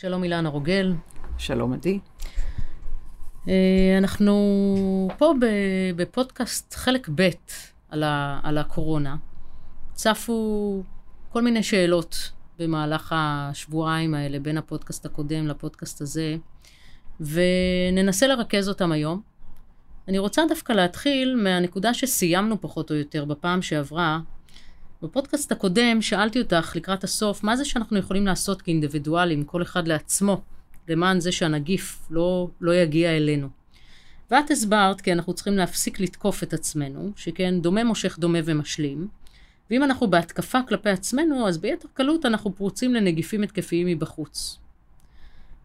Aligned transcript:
שלום 0.00 0.24
אילנה 0.24 0.48
רוגל. 0.48 0.94
שלום 1.38 1.72
עדי. 1.72 1.98
אה, 3.48 3.94
אנחנו 3.98 4.34
פה 5.18 5.34
בפודקאסט 5.96 6.74
חלק 6.74 7.08
ב' 7.14 7.28
על, 7.88 8.02
ה, 8.02 8.40
על 8.42 8.58
הקורונה. 8.58 9.16
צפו 9.92 10.82
כל 11.28 11.42
מיני 11.42 11.62
שאלות 11.62 12.32
במהלך 12.58 13.14
השבועיים 13.16 14.14
האלה, 14.14 14.38
בין 14.38 14.58
הפודקאסט 14.58 15.06
הקודם 15.06 15.46
לפודקאסט 15.46 16.00
הזה, 16.00 16.36
וננסה 17.20 18.26
לרכז 18.26 18.68
אותם 18.68 18.92
היום. 18.92 19.20
אני 20.08 20.18
רוצה 20.18 20.42
דווקא 20.48 20.72
להתחיל 20.72 21.36
מהנקודה 21.42 21.94
שסיימנו 21.94 22.60
פחות 22.60 22.90
או 22.90 22.96
יותר 22.96 23.24
בפעם 23.24 23.62
שעברה. 23.62 24.20
בפודקאסט 25.02 25.52
הקודם 25.52 26.02
שאלתי 26.02 26.38
אותך 26.38 26.72
לקראת 26.76 27.04
הסוף, 27.04 27.44
מה 27.44 27.56
זה 27.56 27.64
שאנחנו 27.64 27.98
יכולים 27.98 28.26
לעשות 28.26 28.62
כאינדיבידואלים, 28.62 29.44
כל 29.44 29.62
אחד 29.62 29.88
לעצמו, 29.88 30.40
למען 30.88 31.20
זה 31.20 31.32
שהנגיף 31.32 32.06
לא, 32.10 32.48
לא 32.60 32.74
יגיע 32.74 33.16
אלינו. 33.16 33.48
ואת 34.30 34.50
הסברת 34.50 35.00
כי 35.00 35.12
אנחנו 35.12 35.32
צריכים 35.32 35.56
להפסיק 35.56 36.00
לתקוף 36.00 36.42
את 36.42 36.52
עצמנו, 36.52 37.12
שכן 37.16 37.60
דומה 37.60 37.84
מושך 37.84 38.18
דומה 38.18 38.38
ומשלים, 38.44 39.08
ואם 39.70 39.82
אנחנו 39.82 40.10
בהתקפה 40.10 40.58
כלפי 40.68 40.90
עצמנו, 40.90 41.48
אז 41.48 41.58
ביתר 41.58 41.88
קלות 41.94 42.26
אנחנו 42.26 42.54
פרוצים 42.54 42.94
לנגיפים 42.94 43.42
התקפיים 43.42 43.86
מבחוץ. 43.86 44.58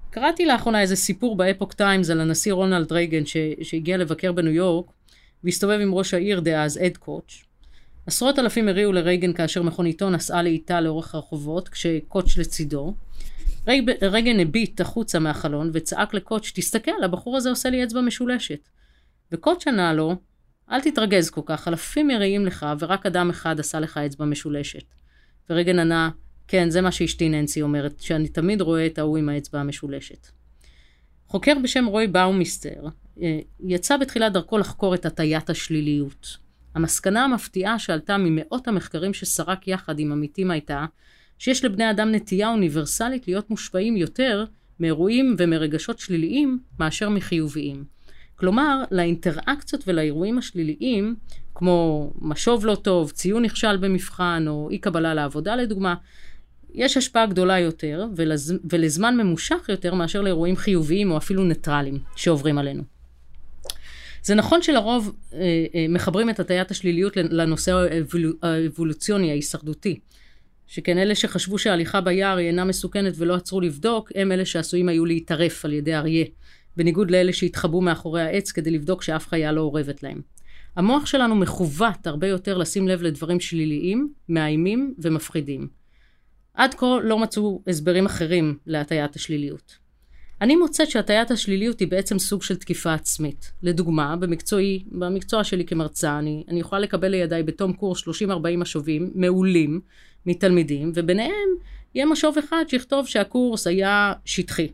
קראתי 0.10 0.46
לאחרונה 0.46 0.82
איזה 0.82 0.96
סיפור 0.96 1.36
באפוק 1.36 1.74
טיימס 1.74 2.10
על 2.10 2.22
הנשיא 2.22 2.54
רונלד 2.54 2.92
רייגן 2.92 3.26
ש... 3.26 3.38
שהגיע 3.62 3.98
לבקר 3.98 4.32
בניו 4.32 4.54
יורק 4.54 4.86
והסתובב 5.44 5.80
עם 5.82 5.94
ראש 5.94 6.14
העיר 6.14 6.40
דאז 6.40 6.78
אד 6.78 6.98
קוטש. 6.98 7.46
עשרות 8.08 8.40
אלפים 8.40 8.68
הריעו 8.68 8.92
לרייגן 8.92 9.34
כאשר 9.34 9.62
מכוניתו 9.62 10.10
נסעה 10.10 10.44
לאיטה 10.44 10.82
לאורך 10.82 11.16
הרחובות 11.16 11.70
כשקוטש 11.70 12.38
לצידו. 12.38 12.96
רייג... 13.68 13.92
רייגן 14.02 14.40
הביט 14.40 14.82
החוצה 14.82 15.20
מהחלון 15.20 15.70
וצעק 15.74 16.14
לקוטש 16.14 16.52
תסתכל 16.52 17.04
הבחור 17.04 17.38
הזה 17.38 17.50
עושה 17.50 17.70
לי 17.70 17.84
אצבע 17.84 18.02
משולשת. 18.02 18.70
וקוטש 19.32 19.68
ענה 19.68 19.94
לו 19.94 20.16
אל 20.72 20.82
תתרגז 20.82 21.30
כל 21.30 21.42
כך 21.46 21.68
אלפים 21.68 22.08
מריעים 22.08 22.46
לך 22.46 22.66
ורק 22.80 23.06
אדם 23.06 23.30
אחד 23.30 23.60
עשה 23.60 23.80
לך 23.80 23.98
אצבע 23.98 24.26
משולשת. 24.26 24.84
ורייגן 25.50 25.80
ענה 25.80 26.10
כן, 26.48 26.70
זה 26.70 26.82
מה 26.82 26.92
שאשתי 26.92 27.30
ננסי 27.30 27.62
אומרת, 27.62 28.00
שאני 28.00 28.28
תמיד 28.28 28.62
רואה 28.62 28.86
את 28.86 29.00
ההוא 29.00 29.18
עם 29.18 29.30
האצבע 29.30 29.60
המשולשת. 29.60 30.28
חוקר 31.28 31.54
בשם 31.64 31.86
רוי 31.86 32.08
באומיסטר 32.08 32.88
אה, 33.22 33.40
יצא 33.60 33.98
בתחילת 33.98 34.34
דרכו 34.34 34.58
לחקור 34.58 34.96
את 34.96 35.06
הטיית 35.06 35.50
השליליות. 35.50 36.45
המסקנה 36.76 37.24
המפתיעה 37.24 37.80
שעלתה 37.80 38.18
ממאות 38.20 38.68
המחקרים 38.68 39.14
שסרק 39.14 39.68
יחד 39.68 40.00
עם 40.00 40.12
עמיתים 40.12 40.52
הייתה 40.52 40.86
שיש 41.40 41.66
לבני 41.66 41.90
אדם 41.92 42.12
נטייה 42.12 42.50
אוניברסלית 42.50 43.28
להיות 43.28 43.50
מושפעים 43.50 43.98
יותר 43.98 44.46
מאירועים 44.80 45.36
ומרגשות 45.38 46.00
שליליים 46.00 46.60
מאשר 46.80 47.10
מחיוביים. 47.10 47.84
כלומר, 48.36 48.84
לאינטראקציות 48.92 49.84
ולאירועים 49.88 50.38
השליליים, 50.38 51.16
כמו 51.56 52.12
משוב 52.22 52.66
לא 52.66 52.76
טוב, 52.76 53.12
ציון 53.12 53.44
נכשל 53.46 53.78
במבחן 53.78 54.46
או 54.48 54.70
אי 54.70 54.78
קבלה 54.78 55.14
לעבודה 55.14 55.56
לדוגמה, 55.56 55.96
יש 56.74 56.98
השפעה 56.98 57.26
גדולה 57.26 57.60
יותר 57.60 58.08
ולז... 58.16 58.54
ולזמן 58.72 59.18
ממושך 59.18 59.66
יותר 59.70 59.94
מאשר 59.94 60.22
לאירועים 60.22 60.56
חיוביים 60.56 61.12
או 61.12 61.18
אפילו 61.18 61.44
ניטרליים 61.44 62.00
שעוברים 62.16 62.58
עלינו. 62.58 62.95
זה 64.26 64.36
נכון 64.36 64.62
שלרוב 64.62 65.16
אה, 65.34 65.40
אה, 65.76 65.86
מחברים 65.90 66.30
את 66.30 66.40
הטיית 66.40 66.72
השליליות 66.72 67.18
לנושא 67.18 67.72
האבול... 67.72 68.38
האבולוציוני 68.42 69.32
ההישרדותי. 69.32 70.00
שכן 70.68 70.98
אלה 70.98 71.16
שחשבו 71.16 71.58
שההליכה 71.58 72.02
ביער 72.02 72.38
היא 72.38 72.48
אינה 72.48 72.66
מסוכנת 72.66 73.14
ולא 73.18 73.36
עצרו 73.36 73.62
לבדוק, 73.62 74.12
הם 74.16 74.32
אלה 74.32 74.46
שעשויים 74.46 74.90
היו 74.90 75.06
להיטרף 75.06 75.66
על 75.66 75.74
ידי 75.74 75.96
אריה, 75.96 76.26
בניגוד 76.78 77.12
לאלה 77.12 77.34
שהתחבאו 77.34 77.82
מאחורי 77.82 78.22
העץ 78.22 78.52
כדי 78.52 78.72
לבדוק 78.72 79.04
שאף 79.04 79.28
חיה 79.28 79.52
לא 79.52 79.62
אורבת 79.62 80.04
להם. 80.04 80.22
המוח 80.76 81.06
שלנו 81.06 81.36
מכוות 81.36 82.08
הרבה 82.08 82.28
יותר 82.28 82.58
לשים 82.58 82.88
לב 82.88 83.02
לדברים 83.02 83.40
שליליים, 83.40 84.10
מאיימים 84.30 84.94
ומפחידים. 84.98 85.68
עד 86.54 86.74
כה 86.74 86.98
לא 87.04 87.20
מצאו 87.20 87.62
הסברים 87.68 88.06
אחרים 88.06 88.58
להטיית 88.68 89.16
השליליות. 89.16 89.85
אני 90.42 90.56
מוצאת 90.56 90.90
שהטיית 90.90 91.32
השליליות 91.32 91.80
היא 91.80 91.88
בעצם 91.88 92.20
סוג 92.20 92.44
של 92.44 92.56
תקיפה 92.56 92.94
עצמית. 92.94 93.52
לדוגמה, 93.64 94.16
במקצועי, 94.16 94.84
במקצוע 94.92 95.44
שלי 95.44 95.66
כמרצה, 95.66 96.20
אני, 96.20 96.44
אני 96.48 96.60
יכולה 96.60 96.82
לקבל 96.82 97.08
לידיי 97.08 97.44
בתום 97.44 97.74
קורס 97.74 98.04
30-40 98.04 98.08
משובים 98.58 99.12
מעולים 99.16 99.82
מתלמידים, 100.26 100.92
וביניהם 100.96 101.50
יהיה 101.96 102.06
משוב 102.06 102.38
אחד 102.38 102.66
שיכתוב 102.68 103.08
שהקורס 103.08 103.68
היה 103.68 104.14
שטחי. 104.26 104.68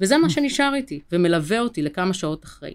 וזה 0.00 0.18
מה 0.18 0.30
שנשאר 0.30 0.74
איתי, 0.74 1.00
ומלווה 1.12 1.60
אותי 1.60 1.82
לכמה 1.82 2.14
שעות 2.14 2.44
אחרי. 2.44 2.74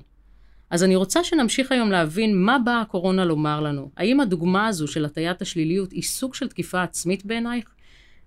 אז 0.69 0.83
אני 0.83 0.95
רוצה 0.95 1.23
שנמשיך 1.23 1.71
היום 1.71 1.91
להבין 1.91 2.41
מה 2.45 2.57
באה 2.65 2.81
הקורונה 2.81 3.25
לומר 3.25 3.61
לנו. 3.61 3.91
האם 3.97 4.19
הדוגמה 4.19 4.67
הזו 4.67 4.87
של 4.87 5.05
הטיית 5.05 5.41
השליליות 5.41 5.91
היא 5.91 6.03
סוג 6.03 6.35
של 6.35 6.47
תקיפה 6.47 6.83
עצמית 6.83 7.25
בעינייך? 7.25 7.65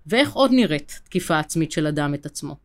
ואיך 0.07 0.33
עוד 0.33 0.51
נראית 0.53 1.01
תקיפה 1.03 1.39
עצמית 1.39 1.71
של 1.71 1.87
אדם 1.87 2.13
את 2.13 2.25
עצמו? 2.25 2.55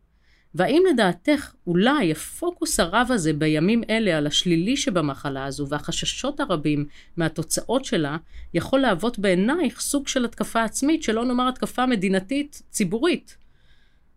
והאם 0.55 0.83
לדעתך 0.89 1.53
אולי 1.67 2.11
הפוקוס 2.11 2.79
הרב 2.79 3.07
הזה 3.09 3.33
בימים 3.33 3.81
אלה 3.89 4.17
על 4.17 4.27
השלילי 4.27 4.77
שבמחלה 4.77 5.45
הזו 5.45 5.67
והחששות 5.69 6.39
הרבים 6.39 6.85
מהתוצאות 7.17 7.85
שלה 7.85 8.17
יכול 8.53 8.79
להוות 8.79 9.19
בעינייך 9.19 9.79
סוג 9.79 10.07
של 10.07 10.25
התקפה 10.25 10.63
עצמית, 10.63 11.03
שלא 11.03 11.25
נאמר 11.25 11.49
התקפה 11.49 11.85
מדינתית 11.85 12.61
ציבורית. 12.69 13.37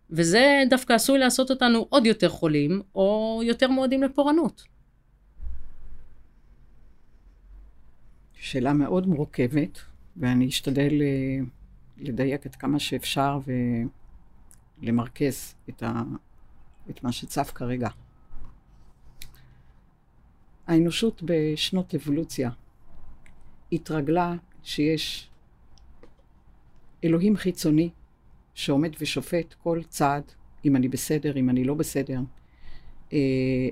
וזה 0.09 0.63
דווקא 0.69 0.93
עשוי 0.93 1.19
לעשות 1.19 1.51
אותנו 1.51 1.85
עוד 1.89 2.05
יותר 2.05 2.29
חולים 2.29 2.81
או 2.95 3.41
יותר 3.43 3.69
מועדים 3.69 4.03
לפורענות. 4.03 4.63
שאלה 8.33 8.73
מאוד 8.73 9.07
מורכבת, 9.07 9.79
ואני 10.17 10.47
אשתדל 10.47 11.01
אה, 11.01 11.43
לדייק 11.97 12.45
את 12.45 12.55
כמה 12.55 12.79
שאפשר 12.79 13.39
ולמרכז 14.83 15.55
את, 15.69 15.83
ה, 15.83 16.01
את 16.89 17.03
מה 17.03 17.11
שצף 17.11 17.51
כרגע. 17.55 17.89
האנושות 20.67 21.23
בשנות 21.25 21.95
אבולוציה 21.95 22.49
התרגלה 23.71 24.35
שיש 24.63 25.29
אלוהים 27.03 27.37
חיצוני 27.37 27.89
שעומד 28.53 28.91
ושופט 28.99 29.53
כל 29.63 29.79
צעד, 29.87 30.23
אם 30.65 30.75
אני 30.75 30.87
בסדר, 30.87 31.37
אם 31.37 31.49
אני 31.49 31.63
לא 31.63 31.73
בסדר, 31.73 32.19
אה, 33.13 33.19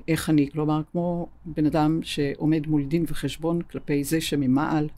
איך 0.08 0.30
אני, 0.30 0.50
כלומר, 0.50 0.82
כמו 0.92 1.28
בן 1.44 1.66
אדם 1.66 2.00
שעומד 2.02 2.66
מול 2.66 2.84
דין 2.84 3.04
וחשבון 3.08 3.62
כלפי 3.62 4.04
זה 4.04 4.20
שממעל, 4.20 4.88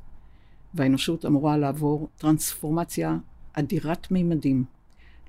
והאנושות 0.74 1.26
אמורה 1.26 1.56
לעבור 1.56 2.08
טרנספורמציה 2.16 3.16
אדירת 3.52 4.10
מימדים, 4.10 4.64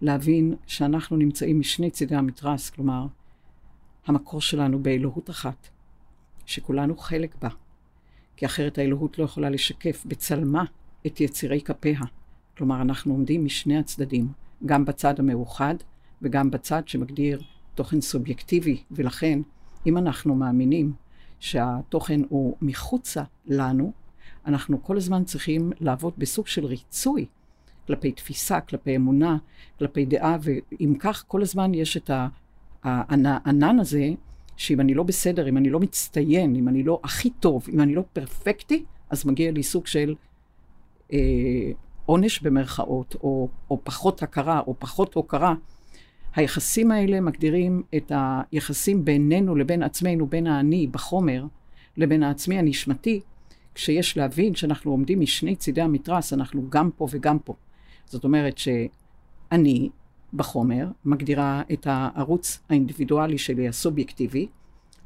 להבין 0.02 0.56
שאנחנו 0.68 1.18
נמצאים 1.18 1.60
משני 1.60 1.92
צידי 1.92 2.16
המתרס, 2.16 2.70
כלומר, 2.70 3.08
המקור 4.08 4.42
שלנו 4.42 4.84
באלוהות 4.84 5.30
אחת, 5.30 5.68
שכולנו 6.46 6.98
חלק 6.98 7.36
בה, 7.42 7.50
כי 8.38 8.46
אחרת 8.46 8.78
האלוהות 8.78 9.20
לא 9.20 9.24
יכולה 9.24 9.50
לשקף 9.50 10.04
בצלמה 10.06 10.64
את 11.08 11.22
יצירי 11.22 11.62
כפיה. 11.62 12.00
כלומר, 12.58 12.82
אנחנו 12.82 13.14
עומדים 13.14 13.46
משני 13.46 13.78
הצדדים, 13.78 14.28
גם 14.66 14.86
בצד 14.86 15.20
המאוחד 15.20 15.76
וגם 16.22 16.52
בצד 16.52 16.88
שמגדיר 16.88 17.42
תוכן 17.76 18.02
סובייקטיבי, 18.02 18.84
ולכן, 18.92 19.40
אם 19.86 19.98
אנחנו 19.98 20.36
מאמינים 20.36 20.94
שהתוכן 21.40 22.22
הוא 22.30 22.58
מחוצה 22.62 23.24
לנו, 23.46 23.92
אנחנו 24.46 24.84
כל 24.84 24.98
הזמן 24.98 25.24
צריכים 25.24 25.72
לעבוד 25.80 26.14
בסוג 26.18 26.48
של 26.48 26.66
ריצוי 26.66 27.26
כלפי 27.88 28.12
תפיסה, 28.12 28.62
כלפי 28.62 28.96
אמונה, 28.96 29.38
כלפי 29.80 30.06
דעה, 30.06 30.38
ואם 30.42 30.94
כך, 31.00 31.24
כל 31.28 31.42
הזמן 31.42 31.74
יש 31.74 31.98
את 31.98 32.12
הענן 32.84 33.80
הזה, 33.80 34.10
שאם 34.58 34.80
אני 34.80 34.94
לא 34.94 35.04
בסדר, 35.04 35.50
אם 35.50 35.58
אני 35.58 35.70
לא 35.70 35.80
מצטיין, 35.80 36.56
אם 36.56 36.68
אני 36.68 36.84
לא 36.84 37.00
הכי 37.04 37.30
טוב, 37.30 37.68
אם 37.74 37.82
אני 37.82 37.96
לא 37.96 38.04
פרפקטי, 38.14 38.84
אז 39.10 39.26
מגיע 39.26 39.52
לי 39.52 39.64
סוג 39.64 39.88
של 39.88 40.16
אה, 41.14 41.72
עונש 42.06 42.40
במרכאות, 42.40 43.16
או, 43.24 43.50
או 43.70 43.80
פחות 43.84 44.24
הכרה, 44.24 44.60
או 44.68 44.76
פחות 44.80 45.14
הוקרה. 45.14 45.56
היחסים 46.36 46.92
האלה 46.92 47.22
מגדירים 47.22 47.84
את 47.96 48.12
היחסים 48.16 49.06
בינינו 49.06 49.56
לבין 49.56 49.84
עצמנו, 49.84 50.28
בין 50.28 50.48
האני 50.48 50.88
בחומר, 50.88 51.46
לבין 51.98 52.24
העצמי 52.24 52.58
הנשמתי, 52.58 53.22
כשיש 53.76 54.18
להבין 54.18 54.56
שאנחנו 54.56 54.92
עומדים 54.92 55.20
משני 55.20 55.56
צידי 55.56 55.82
המתרס, 55.82 56.34
אנחנו 56.34 56.70
גם 56.70 56.90
פה 56.92 57.08
וגם 57.12 57.40
פה. 57.40 57.54
זאת 58.06 58.24
אומרת 58.24 58.58
שאני, 58.58 59.90
בחומר, 60.34 60.88
מגדירה 61.06 61.62
את 61.74 61.88
הערוץ 61.90 62.60
האינדיבידואלי 62.70 63.38
שלי, 63.38 63.68
הסובייקטיבי, 63.68 64.48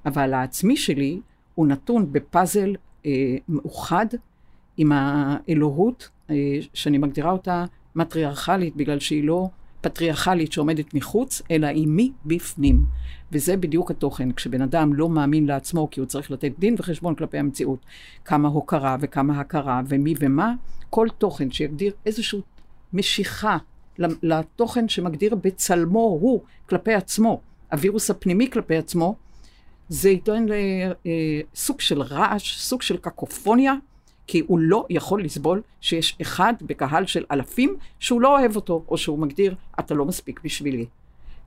אבל 0.06 0.34
העצמי 0.34 0.78
שלי 0.78 1.20
הוא 1.56 1.68
נתון 1.68 2.14
בפאזל 2.14 2.76
אה, 3.06 3.36
מאוחד 3.50 4.06
עם 4.78 4.92
האלוהות, 4.92 6.10
אה, 6.30 6.36
שאני 6.74 6.98
מגדירה 6.98 7.32
אותה 7.32 7.66
מטריארכלית, 7.96 8.76
בגלל 8.76 9.00
שהיא 9.00 9.24
לא 9.24 9.50
פטריארכלית 9.82 10.52
שעומדת 10.52 10.94
מחוץ, 10.94 11.42
אלא 11.52 11.68
היא 11.68 11.88
מבפנים. 11.90 12.86
וזה 13.32 13.58
בדיוק 13.58 13.92
התוכן. 13.92 14.32
כשבן 14.32 14.62
אדם 14.62 14.94
לא 14.94 15.10
מאמין 15.10 15.46
לעצמו 15.46 15.88
כי 15.92 16.00
הוא 16.00 16.08
צריך 16.08 16.32
לתת 16.32 16.52
דין 16.60 16.76
וחשבון 16.78 17.16
כלפי 17.16 17.38
המציאות, 17.38 17.86
כמה 18.26 18.48
הוקרה 18.48 18.98
וכמה 19.00 19.40
הכרה 19.40 19.82
ומי 19.88 20.14
ומה, 20.20 20.54
כל 20.90 21.08
תוכן 21.18 21.52
שיגדיר 21.52 21.94
איזושהי 22.06 22.42
משיכה 22.94 23.58
לתוכן 24.24 24.90
שמגדיר 24.90 25.36
בצלמו 25.36 26.00
הוא 26.00 26.42
כלפי 26.70 26.94
עצמו, 26.94 27.42
הווירוס 27.72 28.10
הפנימי 28.10 28.50
כלפי 28.52 28.78
עצמו, 28.78 29.16
זה 29.90 30.10
ייתן 30.10 30.46
לסוג 30.46 31.76
אה, 31.76 31.82
של 31.82 32.02
רעש, 32.02 32.58
סוג 32.58 32.82
של 32.82 32.98
קקופוניה, 32.98 33.74
כי 34.28 34.44
הוא 34.48 34.60
לא 34.60 34.86
יכול 34.90 35.24
לסבול 35.24 35.62
שיש 35.82 36.18
אחד 36.22 36.54
בקהל 36.62 37.06
של 37.06 37.26
אלפים 37.32 37.76
שהוא 38.00 38.22
לא 38.22 38.40
אוהב 38.40 38.56
אותו, 38.56 38.84
או 38.88 38.98
שהוא 38.98 39.20
מגדיר, 39.20 39.56
אתה 39.80 39.94
לא 39.94 40.06
מספיק 40.06 40.40
בשבילי. 40.44 40.86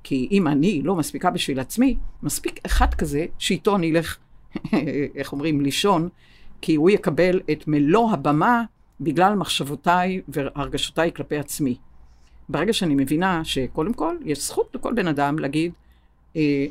כי 0.02 0.28
אם 0.30 0.48
אני 0.48 0.82
לא 0.82 0.94
מספיקה 0.94 1.30
בשביל 1.30 1.60
עצמי, 1.60 1.96
מספיק 2.22 2.60
אחד 2.66 2.94
כזה 2.94 3.26
שאיתו 3.38 3.76
אני 3.76 3.90
אלך, 3.90 4.16
איך 5.16 5.32
אומרים, 5.32 5.60
לישון, 5.60 6.08
כי 6.60 6.74
הוא 6.74 6.90
יקבל 6.90 7.40
את 7.52 7.64
מלוא 7.66 8.10
הבמה 8.12 8.62
בגלל 9.02 9.34
מחשבותיי 9.34 10.20
והרגשותיי 10.28 11.12
כלפי 11.12 11.38
עצמי. 11.38 11.76
ברגע 12.48 12.72
שאני 12.72 12.94
מבינה 12.94 13.44
שקודם 13.44 13.92
כל, 13.92 14.16
יש 14.24 14.46
זכות 14.46 14.74
לכל 14.74 14.94
בן 14.94 15.06
אדם 15.06 15.38
להגיד, 15.38 15.72
אה, 16.36 16.66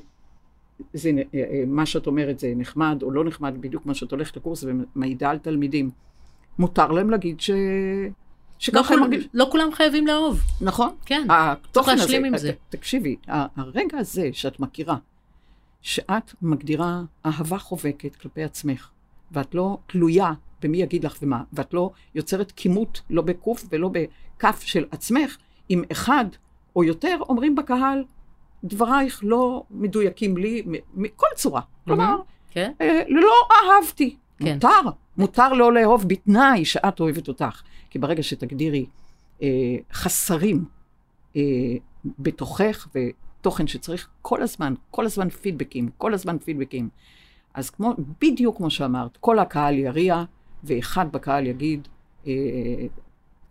זה, 0.94 1.10
אה, 1.10 1.39
אה, 1.39 1.63
מה 1.68 1.86
שאת 1.86 2.07
אומרת 2.07 2.39
זה 2.39 2.54
נחמד 2.56 3.04
או 3.04 3.12
לא 3.12 3.24
נחמד, 3.24 3.54
בדיוק 3.60 3.83
כמו 3.83 3.95
שאת 3.95 4.12
הולכת 4.12 4.38
לקורס 4.38 4.63
ומעידה 4.63 5.30
על 5.30 5.38
תלמידים. 5.38 5.89
מותר 6.60 6.92
להם 6.92 7.10
להגיד 7.10 7.39
ש... 7.39 7.51
שככה 8.60 8.95
לא, 8.95 9.01
מרגיש... 9.01 9.28
לא 9.33 9.48
כולם 9.51 9.72
חייבים 9.74 10.07
לאהוב. 10.07 10.42
נכון. 10.62 10.89
כן, 11.06 11.28
צריך 11.72 11.88
להשלים 11.88 12.25
עם 12.25 12.38
זה. 12.38 12.51
תקשיבי, 12.69 13.16
הרגע 13.28 13.98
הזה 13.98 14.30
שאת 14.33 14.60
מכירה, 14.60 14.98
שאת 15.81 16.33
מגדירה 16.42 17.01
אהבה 17.25 17.57
חובקת 17.57 18.16
כלפי 18.16 18.44
עצמך, 18.44 18.89
ואת 19.31 19.56
לא 19.56 19.78
תלויה 19.88 20.33
במי 20.62 20.78
יגיד 20.78 21.06
לך 21.06 21.18
ומה, 21.22 21.44
ואת 21.54 21.74
לא 21.74 21.92
יוצרת 22.16 22.51
כימות, 22.51 23.01
לא 23.10 23.22
בקוף 23.22 23.66
ולא 23.69 23.89
בכף 23.94 24.62
של 24.62 24.86
עצמך, 24.92 25.38
אם 25.69 25.83
אחד 25.92 26.25
או 26.75 26.83
יותר 26.83 27.18
אומרים 27.30 27.56
בקהל, 27.56 28.04
דברייך 28.63 29.19
לא 29.24 29.63
מדויקים 29.72 30.38
לי 30.38 30.63
מכל 30.94 31.28
צורה. 31.36 31.62
כלומר, 31.86 32.16
כן. 32.51 32.72
אה, 32.81 33.01
לא 33.07 33.33
אהבתי. 33.51 34.16
כן. 34.39 34.54
מותר, 34.54 34.81
מותר 35.18 35.54
לא 35.54 35.74
לאהוב 35.74 36.07
בתנאי 36.07 36.66
שאת 36.66 37.00
אוהבת 37.00 37.28
אותך. 37.28 37.62
כי 37.89 38.00
ברגע 38.00 38.24
שתגדירי 38.24 38.86
אה, 39.42 39.48
חסרים 39.94 40.66
אה, 41.36 41.42
בתוכך 42.19 42.88
ותוכן 42.95 43.68
שצריך 43.68 44.10
כל 44.22 44.42
הזמן, 44.42 44.74
כל 44.92 45.06
הזמן 45.06 45.30
פידבקים, 45.30 45.89
כל 45.98 46.13
הזמן 46.13 46.38
פידבקים. 46.38 46.89
אז 47.53 47.69
כמו, 47.69 47.94
בדיוק 48.21 48.57
כמו 48.57 48.69
שאמרת, 48.69 49.18
כל 49.18 49.39
הקהל 49.39 49.80
יריע, 49.80 50.24
ואחד 50.63 51.12
בקהל 51.12 51.48
יגיד, 51.48 51.88
אה, 52.27 52.33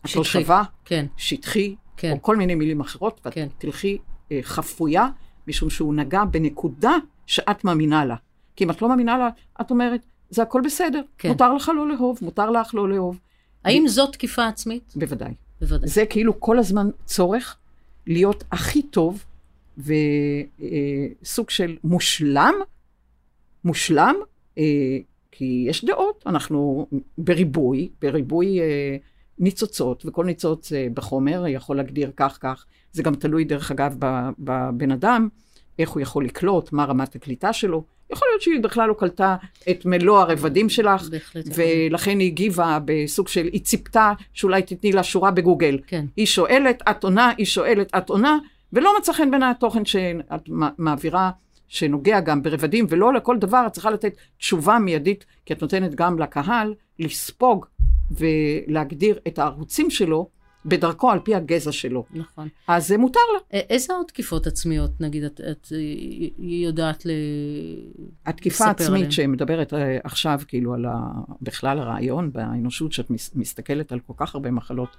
את 0.04 0.16
לא 0.16 0.24
שווה, 0.24 0.62
כן. 0.84 1.06
שטחי, 1.16 1.74
כן. 1.96 2.12
או 2.12 2.22
כל 2.22 2.36
מיני 2.36 2.54
מילים 2.54 2.80
אחרות, 2.80 3.20
ואת 3.24 3.34
כן. 3.34 3.48
תלכי 3.58 3.98
אה, 4.32 4.40
חפויה, 4.42 5.08
משום 5.48 5.70
שהוא 5.70 5.94
נגע 5.94 6.24
בנקודה 6.24 6.92
שאת 7.26 7.64
מאמינה 7.64 8.04
לה. 8.04 8.16
כי 8.56 8.64
אם 8.64 8.70
את 8.70 8.82
לא 8.82 8.88
מאמינה 8.88 9.18
לה, 9.18 9.28
את 9.60 9.70
אומרת, 9.70 10.00
זה 10.30 10.42
הכל 10.42 10.60
בסדר, 10.64 11.02
כן. 11.18 11.28
מותר 11.28 11.54
לך 11.54 11.70
לא 11.76 11.88
לאהוב, 11.88 12.18
מותר 12.22 12.50
לך 12.50 12.74
לא 12.74 12.88
לאהוב. 12.88 13.20
האם 13.64 13.82
ו... 13.86 13.88
זאת 13.88 14.12
תקיפה 14.12 14.46
עצמית? 14.46 14.92
בוודאי. 14.96 15.34
בוודאי. 15.60 15.88
זה 15.88 16.06
כאילו 16.06 16.40
כל 16.40 16.58
הזמן 16.58 16.90
צורך 17.04 17.56
להיות 18.06 18.44
הכי 18.52 18.82
טוב, 18.82 19.24
וסוג 19.78 21.46
אה, 21.46 21.54
של 21.54 21.76
מושלם, 21.84 22.54
מושלם, 23.64 24.14
אה, 24.58 24.98
כי 25.32 25.64
יש 25.68 25.84
דעות, 25.84 26.24
אנחנו 26.26 26.86
בריבוי, 27.18 27.88
בריבוי 28.02 28.60
אה, 28.60 28.96
ניצוצות, 29.38 30.02
וכל 30.06 30.24
ניצוץ 30.24 30.72
אה, 30.72 30.86
בחומר 30.94 31.44
יכול 31.46 31.76
להגדיר 31.76 32.10
כך 32.16 32.38
כך. 32.40 32.64
זה 32.92 33.02
גם 33.02 33.14
תלוי, 33.14 33.44
דרך 33.44 33.70
אגב, 33.70 33.94
בבן 34.38 34.90
אדם, 34.90 35.28
איך 35.78 35.90
הוא 35.90 36.00
יכול 36.00 36.24
לקלוט, 36.24 36.72
מה 36.72 36.84
רמת 36.84 37.14
הקליטה 37.14 37.52
שלו. 37.52 37.84
יכול 38.10 38.28
להיות 38.32 38.42
שהיא 38.42 38.60
בכלל 38.62 38.88
לא 38.88 38.94
קלטה 38.94 39.36
את 39.70 39.86
מלוא 39.86 40.18
הרבדים 40.18 40.68
שלך, 40.68 41.08
ולכן 41.54 42.18
היא 42.18 42.26
הגיבה 42.26 42.78
בסוג 42.84 43.28
של, 43.28 43.46
היא 43.52 43.64
ציפתה 43.64 44.12
שאולי 44.32 44.62
תתני 44.62 44.92
לה 44.92 45.02
שורה 45.02 45.30
בגוגל. 45.30 45.78
כן. 45.86 46.06
היא 46.16 46.26
שואלת, 46.26 46.82
את 46.90 47.04
עונה, 47.04 47.32
היא 47.38 47.46
שואלת, 47.46 47.90
את 47.98 48.08
עונה, 48.08 48.38
ולא 48.72 48.90
מצא 48.98 49.12
חן 49.12 49.30
בעיני 49.30 49.46
התוכן 49.46 49.84
שאת 49.84 50.48
מעבירה, 50.78 51.30
שנוגע 51.70 52.20
גם 52.20 52.42
ברבדים, 52.42 52.86
ולא 52.88 53.12
לכל 53.12 53.38
דבר 53.38 53.64
את 53.66 53.72
צריכה 53.72 53.90
לתת 53.90 54.16
תשובה 54.38 54.78
מיידית, 54.78 55.24
כי 55.46 55.52
את 55.52 55.62
נותנת 55.62 55.94
גם 55.94 56.18
לקהל 56.18 56.74
לספוג 56.98 57.66
ולהגדיר 58.10 59.18
את 59.28 59.38
הערוצים 59.38 59.90
שלו 59.90 60.28
בדרכו 60.64 61.10
על 61.10 61.18
פי 61.18 61.34
הגזע 61.34 61.72
שלו. 61.72 62.04
נכון. 62.10 62.48
אז 62.68 62.88
זה 62.88 62.98
מותר 62.98 63.20
לה. 63.34 63.58
איזה 63.58 63.92
עוד 63.92 64.06
תקיפות 64.06 64.46
עצמיות, 64.46 65.00
נגיד, 65.00 65.24
את, 65.24 65.40
את 65.50 65.72
יודעת 66.38 67.06
ל... 67.06 67.10
התקיפה 68.26 68.64
העצמית 68.64 69.12
שמדברת 69.12 69.74
אה, 69.74 69.98
עכשיו, 70.04 70.40
כאילו, 70.48 70.74
על 70.74 70.86
ה... 70.86 70.90
בכלל 71.42 71.78
הרעיון 71.78 72.32
באנושות, 72.32 72.92
שאת 72.92 73.10
מסתכלת 73.34 73.92
על 73.92 74.00
כל 74.06 74.12
כך 74.16 74.34
הרבה 74.34 74.50
מחלות 74.50 74.96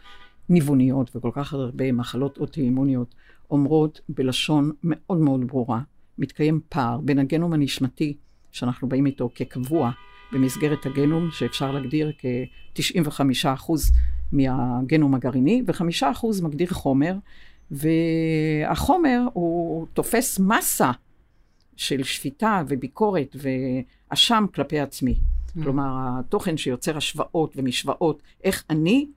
ניווניות 0.49 1.15
וכל 1.15 1.31
כך 1.33 1.53
הרבה 1.53 1.91
מחלות 1.91 2.37
אוטואימוניות, 2.37 3.15
אומרות 3.51 4.01
בלשון 4.09 4.71
מאוד 4.83 5.19
מאוד 5.19 5.47
ברורה, 5.47 5.81
מתקיים 6.21 6.61
פער 6.69 6.99
בין 7.01 7.19
הגנום 7.19 7.53
הנשמתי, 7.53 8.17
שאנחנו 8.51 8.89
באים 8.89 9.05
איתו 9.05 9.29
כקבוע, 9.35 9.91
במסגרת 10.31 10.85
הגנום, 10.85 11.29
שאפשר 11.31 11.71
להגדיר 11.71 12.11
כ-95% 12.17 13.71
מהגנום 14.31 15.15
הגרעיני, 15.15 15.63
ו-5% 15.67 16.27
מגדיר 16.43 16.67
חומר, 16.69 17.13
והחומר 17.71 19.21
הוא 19.33 19.87
תופס 19.93 20.39
מסה 20.39 20.91
של 21.75 22.03
שפיטה 22.03 22.63
וביקורת 22.67 23.35
ואשם 23.35 24.45
כלפי 24.55 24.79
עצמי. 24.79 25.15
Mm. 25.15 25.63
כלומר, 25.63 25.97
התוכן 26.19 26.57
שיוצר 26.57 26.97
השוואות 26.97 27.53
ומשוואות, 27.55 28.21
איך 28.43 28.63
אני 28.69 29.07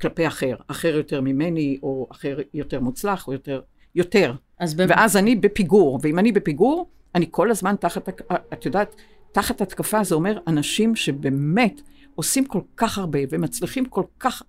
כלפי 0.00 0.26
אחר, 0.26 0.56
אחר 0.66 0.96
יותר 0.96 1.20
ממני, 1.20 1.78
או 1.82 2.08
אחר 2.12 2.38
יותר 2.54 2.80
מוצלח, 2.80 3.28
או 3.28 3.32
יותר, 3.32 3.60
יותר. 3.94 4.34
אז 4.58 4.74
ואז 4.78 5.16
אני 5.16 5.36
בפיגור, 5.36 5.98
ואם 6.02 6.18
אני 6.18 6.32
בפיגור, 6.32 6.86
אני 7.14 7.26
כל 7.30 7.50
הזמן 7.50 7.74
תחת, 7.80 8.08
את 8.52 8.66
יודעת, 8.66 8.94
תחת 9.32 9.60
התקפה 9.60 10.04
זה 10.04 10.14
אומר 10.14 10.38
אנשים 10.46 10.96
שבאמת 10.96 11.80
עושים 12.14 12.44
כל 12.44 12.60
כך 12.76 12.98
הרבה 12.98 13.18
ומצליחים 13.30 13.84
כל 13.84 14.04
כך 14.20 14.42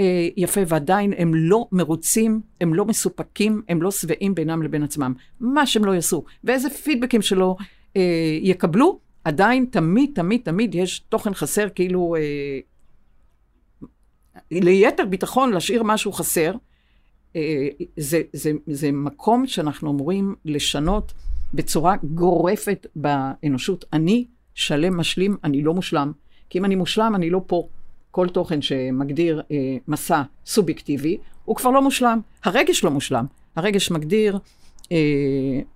אה, 0.00 0.28
יפה, 0.36 0.60
ועדיין 0.68 1.12
הם 1.16 1.34
לא 1.34 1.66
מרוצים, 1.72 2.40
הם 2.60 2.74
לא 2.74 2.84
מסופקים, 2.84 3.62
הם 3.68 3.82
לא 3.82 3.90
שבעים 3.90 4.34
בינם 4.34 4.62
לבין 4.62 4.82
עצמם. 4.82 5.14
מה 5.40 5.66
שהם 5.66 5.84
לא 5.84 5.92
יעשו, 5.94 6.24
ואיזה 6.44 6.70
פידבקים 6.70 7.22
שלא 7.22 7.56
אה, 7.96 8.38
יקבלו, 8.42 8.98
עדיין 9.24 9.66
תמיד, 9.70 10.10
תמיד, 10.14 10.40
תמיד 10.44 10.74
יש 10.74 10.98
תוכן 10.98 11.34
חסר, 11.34 11.68
כאילו 11.74 12.16
אה, 12.16 12.58
ליתר 14.50 15.04
ביטחון 15.04 15.52
להשאיר 15.52 15.82
משהו 15.82 16.12
חסר. 16.12 16.52
אה, 17.36 17.68
זה, 17.96 18.22
זה, 18.32 18.52
זה 18.66 18.92
מקום 18.92 19.46
שאנחנו 19.46 19.90
אמורים 19.90 20.34
לשנות 20.44 21.12
בצורה 21.54 21.96
גורפת 22.02 22.86
באנושות. 22.96 23.84
אני 23.92 24.26
שלם 24.54 24.96
משלים, 24.96 25.36
אני 25.44 25.62
לא 25.62 25.74
מושלם. 25.74 26.12
כי 26.50 26.58
אם 26.58 26.64
אני 26.64 26.74
מושלם, 26.74 27.14
אני 27.14 27.30
לא 27.30 27.42
פה. 27.46 27.68
כל 28.10 28.28
תוכן 28.28 28.62
שמגדיר 28.62 29.42
אה, 29.50 29.76
מסע 29.88 30.22
סובייקטיבי, 30.46 31.18
הוא 31.44 31.56
כבר 31.56 31.70
לא 31.70 31.82
מושלם. 31.82 32.20
הרגש 32.44 32.84
לא 32.84 32.90
מושלם. 32.90 33.24
הרגש 33.56 33.90
מגדיר 33.90 34.38
אה, 34.92 34.96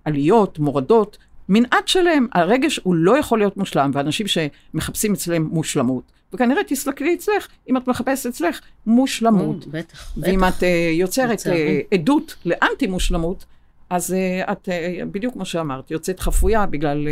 עליות, 0.05 0.59
מורדות, 0.59 1.17
מנעד 1.49 1.87
שלם. 1.87 2.27
הרגש 2.33 2.79
הוא 2.83 2.95
לא 2.95 3.17
יכול 3.17 3.39
להיות 3.39 3.57
מושלם, 3.57 3.91
ואנשים 3.93 4.25
שמחפשים 4.27 5.13
אצלם 5.13 5.43
מושלמות, 5.43 6.11
וכנראה 6.35 6.63
תסתכלי 6.67 7.15
אצלך, 7.15 7.47
אם 7.69 7.77
את 7.77 7.87
מחפשת 7.87 8.25
אצלך 8.25 8.59
מושלמות. 8.85 9.67
בטח, 9.67 9.77
בטח. 9.77 10.13
ואם 10.17 10.43
את 10.43 10.63
אה, 10.63 10.89
יוצרת 10.93 11.47
אה, 11.47 11.79
עדות 11.93 12.35
לאנטי 12.45 12.87
מושלמות, 12.87 13.45
אז 13.89 14.15
uh, 14.43 14.51
את, 14.51 14.69
בדיוק 15.11 15.33
כמו 15.33 15.45
שאמרת, 15.45 15.91
יוצאת 15.91 16.19
חפויה 16.19 16.65
בגלל... 16.65 17.07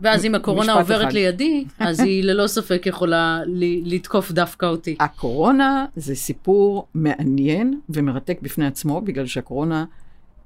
ואז 0.00 0.24
אם 0.24 0.34
הקורונה 0.34 0.72
עוברת 0.72 1.02
אחד. 1.02 1.12
לידי, 1.12 1.64
אז 1.78 2.00
היא 2.00 2.24
ללא 2.24 2.46
ספק 2.46 2.82
יכולה 2.86 3.40
לתקוף 3.84 4.32
דווקא 4.32 4.66
אותי. 4.66 4.96
הקורונה 5.00 5.86
זה 5.96 6.14
סיפור 6.14 6.86
מעניין 6.94 7.80
ומרתק 7.88 8.38
בפני 8.42 8.66
עצמו, 8.66 9.00
בגלל 9.00 9.26
שהקורונה 9.26 9.84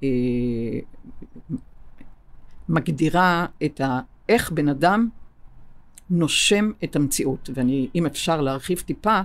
אה, 0.03 0.09
מגדירה 2.69 3.45
את 3.63 3.81
ה... 3.81 3.99
איך 4.29 4.51
בן 4.51 4.69
אדם 4.69 5.09
נושם 6.11 6.71
את 6.83 6.95
המציאות. 6.95 7.49
ואני, 7.53 7.87
אם 7.95 8.05
אפשר 8.05 8.41
להרחיב 8.41 8.79
טיפה, 8.79 9.21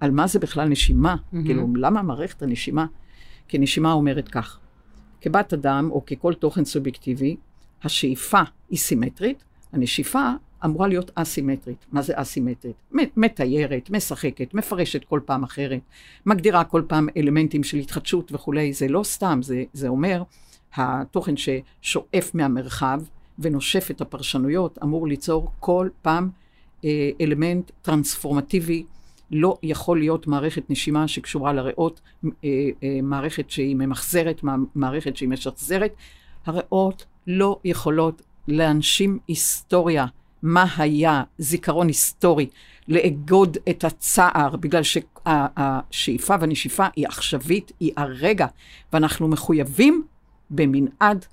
על 0.00 0.10
מה 0.10 0.26
זה 0.26 0.38
בכלל 0.38 0.68
נשימה, 0.68 1.14
mm-hmm. 1.14 1.36
כאילו, 1.44 1.68
למה 1.76 2.02
מערכת 2.02 2.42
הנשימה 2.42 2.86
כי 3.48 3.58
נשימה 3.58 3.92
אומרת 3.92 4.28
כך, 4.28 4.58
כבת 5.20 5.52
אדם 5.52 5.88
או 5.90 6.04
ככל 6.06 6.34
תוכן 6.34 6.64
סובייקטיבי, 6.64 7.36
השאיפה 7.82 8.40
היא 8.70 8.78
סימטרית, 8.78 9.44
הנשיפה 9.72 10.30
אמורה 10.64 10.88
להיות 10.88 11.10
אסימטרית. 11.14 11.86
מה 11.92 12.02
זה 12.02 12.12
אסימטרית? 12.16 12.76
מתיירת, 13.16 13.90
משחקת, 13.90 14.54
מפרשת 14.54 15.04
כל 15.04 15.20
פעם 15.24 15.42
אחרת, 15.42 15.80
מגדירה 16.26 16.64
כל 16.64 16.82
פעם 16.88 17.08
אלמנטים 17.16 17.64
של 17.64 17.76
התחדשות 17.76 18.32
וכולי, 18.32 18.72
זה 18.72 18.88
לא 18.88 19.02
סתם, 19.02 19.40
זה, 19.42 19.64
זה 19.72 19.88
אומר, 19.88 20.22
התוכן 20.74 21.34
ששואף 21.36 22.34
מהמרחב 22.34 23.02
ונושף 23.38 23.88
את 23.90 24.00
הפרשנויות 24.00 24.78
אמור 24.82 25.06
ליצור 25.06 25.50
כל 25.60 25.88
פעם 26.02 26.30
אה, 26.84 27.10
אלמנט 27.20 27.70
טרנספורמטיבי. 27.82 28.84
לא 29.30 29.58
יכול 29.62 29.98
להיות 29.98 30.26
מערכת 30.26 30.70
נשימה 30.70 31.08
שקשורה 31.08 31.52
לריאות, 31.52 32.00
אה, 32.24 32.30
אה, 32.82 32.98
מערכת 33.02 33.50
שהיא 33.50 33.76
ממחזרת, 33.76 34.40
מערכת 34.74 35.16
שהיא 35.16 35.28
משחזרת. 35.28 35.94
הריאות 36.46 37.04
לא 37.26 37.60
יכולות 37.64 38.22
להנשים 38.48 39.18
היסטוריה, 39.28 40.06
מה 40.42 40.66
היה, 40.76 41.22
זיכרון 41.38 41.88
היסטורי, 41.88 42.46
לאגוד 42.88 43.56
את 43.70 43.84
הצער, 43.84 44.56
בגלל 44.56 44.82
שהשאיפה 44.82 46.34
והנשיפה 46.40 46.86
היא 46.96 47.06
עכשווית, 47.06 47.72
היא 47.80 47.92
הרגע, 47.96 48.46
ואנחנו 48.92 49.28
מחויבים 49.28 50.04
במנעד 50.50 51.26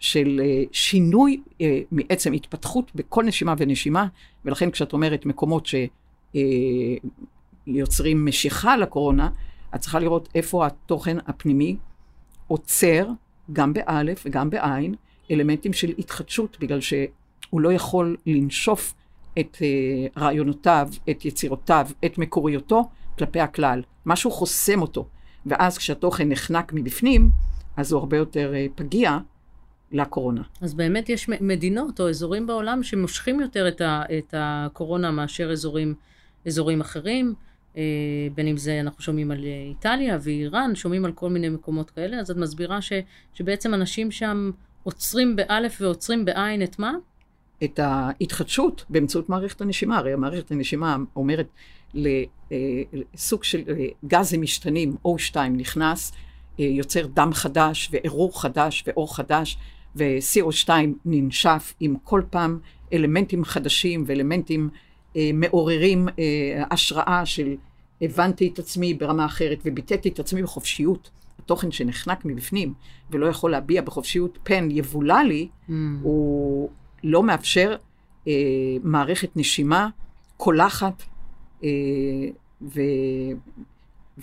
של 0.00 0.40
אה, 0.44 0.62
שינוי 0.72 1.40
אה, 1.60 1.80
מעצם 1.90 2.32
התפתחות 2.32 2.92
בכל 2.94 3.24
נשימה 3.24 3.54
ונשימה, 3.58 4.06
ולכן 4.44 4.70
כשאת 4.70 4.92
אומרת 4.92 5.26
מקומות 5.26 5.68
שיוצרים 7.66 8.18
אה, 8.18 8.22
משיכה 8.24 8.76
לקורונה, 8.76 9.28
את 9.74 9.80
צריכה 9.80 9.98
לראות 9.98 10.28
איפה 10.34 10.66
התוכן 10.66 11.16
הפנימי 11.26 11.76
עוצר, 12.46 13.08
גם 13.52 13.72
באלף 13.72 14.22
וגם 14.26 14.50
בעין, 14.50 14.94
אלמנטים 15.30 15.72
של 15.72 15.92
התחדשות, 15.98 16.56
בגלל 16.60 16.80
שהוא 16.80 17.60
לא 17.60 17.72
יכול 17.72 18.16
לנשוף 18.26 18.94
את 19.38 19.56
רעיונותיו, 20.16 20.88
את 21.10 21.24
יצירותיו, 21.24 21.86
את 22.04 22.18
מקוריותו, 22.18 22.88
כלפי 23.18 23.40
הכלל. 23.40 23.82
משהו 24.06 24.30
חוסם 24.30 24.82
אותו. 24.82 25.06
ואז 25.46 25.78
כשהתוכן 25.78 26.28
נחנק 26.28 26.72
מבפנים, 26.72 27.30
אז 27.76 27.92
הוא 27.92 27.98
הרבה 27.98 28.16
יותר 28.16 28.52
פגיע, 28.74 29.18
לקורונה. 29.92 30.42
אז 30.60 30.74
באמת 30.74 31.08
יש 31.08 31.28
מדינות 31.28 32.00
או 32.00 32.08
אזורים 32.08 32.46
בעולם 32.46 32.82
שמושכים 32.82 33.40
יותר 33.40 33.68
את, 33.68 33.80
ה, 33.80 34.02
את 34.18 34.34
הקורונה 34.38 35.10
מאשר 35.10 35.50
אזורים, 35.50 35.94
אזורים 36.46 36.80
אחרים. 36.80 37.34
אה, 37.76 37.82
בין 38.34 38.46
אם 38.46 38.56
זה, 38.56 38.80
אנחנו 38.80 39.02
שומעים 39.02 39.30
על 39.30 39.44
איטליה 39.68 40.18
ואיראן, 40.22 40.74
שומעים 40.74 41.04
על 41.04 41.12
כל 41.12 41.30
מיני 41.30 41.48
מקומות 41.48 41.90
כאלה, 41.90 42.20
אז 42.20 42.30
את 42.30 42.36
מסבירה 42.36 42.80
ש, 42.80 42.92
שבעצם 43.34 43.74
אנשים 43.74 44.10
שם 44.10 44.50
עוצרים 44.82 45.36
באלף 45.36 45.78
ועוצרים 45.80 46.24
בעין 46.24 46.62
את 46.62 46.78
מה? 46.78 46.92
את 47.64 47.78
ההתחדשות 47.82 48.84
באמצעות 48.88 49.28
מערכת 49.28 49.60
הנשימה. 49.60 49.98
הרי 49.98 50.14
מערכת 50.14 50.50
הנשימה 50.50 50.96
אומרת 51.16 51.46
לסוג 51.94 53.44
של 53.44 53.62
אה, 53.68 53.86
גזים 54.06 54.42
משתנים, 54.42 54.96
O2 55.06 55.36
נכנס, 55.36 56.12
אה, 56.60 56.64
יוצר 56.64 57.06
דם 57.06 57.30
חדש 57.32 57.90
וערעור 57.92 58.42
חדש 58.42 58.84
ואור 58.86 59.16
חדש. 59.16 59.58
ו-CO2 59.96 60.70
ננשף 61.04 61.74
עם 61.80 61.94
כל 62.04 62.22
פעם 62.30 62.58
אלמנטים 62.92 63.44
חדשים 63.44 64.04
ואלמנטים 64.06 64.68
אה, 65.16 65.30
מעוררים 65.34 66.08
אה, 66.08 66.64
השראה 66.70 67.26
של 67.26 67.54
הבנתי 68.02 68.50
את 68.52 68.58
עצמי 68.58 68.94
ברמה 68.94 69.26
אחרת 69.26 69.58
וביטאתי 69.64 70.08
את 70.08 70.18
עצמי 70.18 70.42
בחופשיות. 70.42 71.10
התוכן 71.38 71.70
שנחנק 71.70 72.24
מבפנים 72.24 72.74
ולא 73.10 73.26
יכול 73.26 73.50
להביע 73.50 73.82
בחופשיות 73.82 74.38
פן 74.42 74.68
יבולע 74.70 75.22
לי, 75.22 75.48
mm. 75.68 75.72
הוא 76.02 76.70
לא 77.04 77.22
מאפשר 77.22 77.76
אה, 78.28 78.32
מערכת 78.82 79.36
נשימה 79.36 79.88
קולחת 80.36 81.02
אה. 81.64 81.68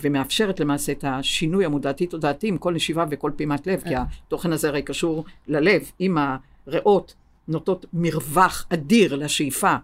ומאפשרת 0.02 0.60
למעשה 0.60 0.92
את 0.92 1.04
השינוי 1.04 1.64
המודעתי-תודעתי 1.64 2.48
עם 2.48 2.58
כל 2.58 2.74
נשיבה 2.74 3.04
וכל 3.10 3.30
פעימת 3.36 3.66
לב, 3.66 3.82
כי 3.88 3.94
התוכן 3.96 4.52
הזה 4.52 4.68
הרי 4.68 4.82
קשור 4.82 5.24
ללב. 5.48 5.90
אם 6.00 6.16
הריאות 6.66 7.14
נוטות 7.48 7.86
מרווח 7.92 8.66
אדיר 8.68 9.16
לשאיפה, 9.16 9.74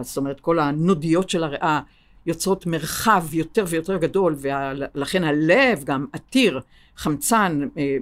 זאת 0.00 0.16
אומרת, 0.16 0.40
כל 0.40 0.58
הנודיות 0.58 1.30
של 1.30 1.44
הריאה 1.44 1.80
יוצרות 2.26 2.66
מרחב 2.66 3.24
יותר 3.32 3.64
ויותר 3.68 3.96
גדול, 3.96 4.36
ולכן 4.38 5.24
הלב 5.24 5.84
גם 5.84 6.06
עתיר 6.12 6.60
חמצן, 6.96 7.68
אה, 7.78 7.96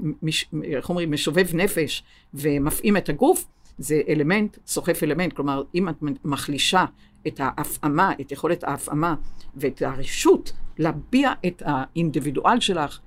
איך 0.65 0.89
אומרים, 0.89 1.11
משובב 1.11 1.47
נפש 1.55 2.03
ומפעים 2.35 2.97
את 2.97 3.09
הגוף, 3.09 3.47
זה 3.79 4.01
אלמנט, 4.09 4.59
סוחף 4.67 5.03
אלמנט. 5.03 5.33
כלומר, 5.33 5.63
אם 5.75 5.89
את 5.89 5.95
מחלישה 6.25 6.85
את 7.27 7.41
ההפעמה, 7.41 8.13
את 8.21 8.33
יכולת 8.33 8.65
ההפעמה 8.65 9.15
ואת 9.57 9.83
הרשות 9.83 10.53
להביע 10.79 11.33
את 11.47 11.63
האינדיבידואל 11.67 12.61
שלך 12.61 13.01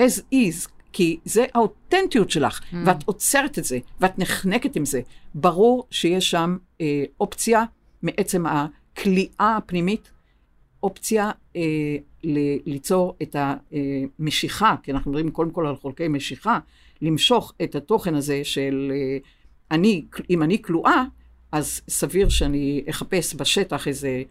as 0.00 0.20
is, 0.34 0.68
כי 0.92 1.18
זה 1.24 1.44
האותנטיות 1.54 2.30
שלך, 2.30 2.60
mm. 2.60 2.76
ואת 2.86 3.02
עוצרת 3.04 3.58
את 3.58 3.64
זה, 3.64 3.78
ואת 4.00 4.18
נחנקת 4.18 4.76
עם 4.76 4.84
זה. 4.84 5.00
ברור 5.34 5.86
שיש 5.90 6.30
שם 6.30 6.56
אה, 6.80 7.04
אופציה 7.20 7.64
מעצם 8.02 8.44
הכליאה 8.46 9.56
הפנימית, 9.56 10.10
אופציה 10.82 11.30
אה, 11.56 11.62
ל- 12.24 12.70
ליצור 12.70 13.16
את 13.22 13.36
המשיכה, 13.38 14.74
כי 14.82 14.92
אנחנו 14.92 15.10
מדברים 15.10 15.30
קודם 15.30 15.50
כל 15.50 15.66
על 15.66 15.76
חולקי 15.76 16.08
משיכה, 16.08 16.58
למשוך 17.02 17.52
את 17.62 17.74
התוכן 17.74 18.14
הזה 18.14 18.44
של 18.44 18.92
אה, 18.94 19.18
אני, 19.70 20.04
אם 20.30 20.42
אני 20.42 20.62
כלואה, 20.62 21.04
אז 21.52 21.80
סביר 21.88 22.28
שאני 22.28 22.84
אחפש 22.90 23.34
בשטח 23.34 23.88
איזה 23.88 24.22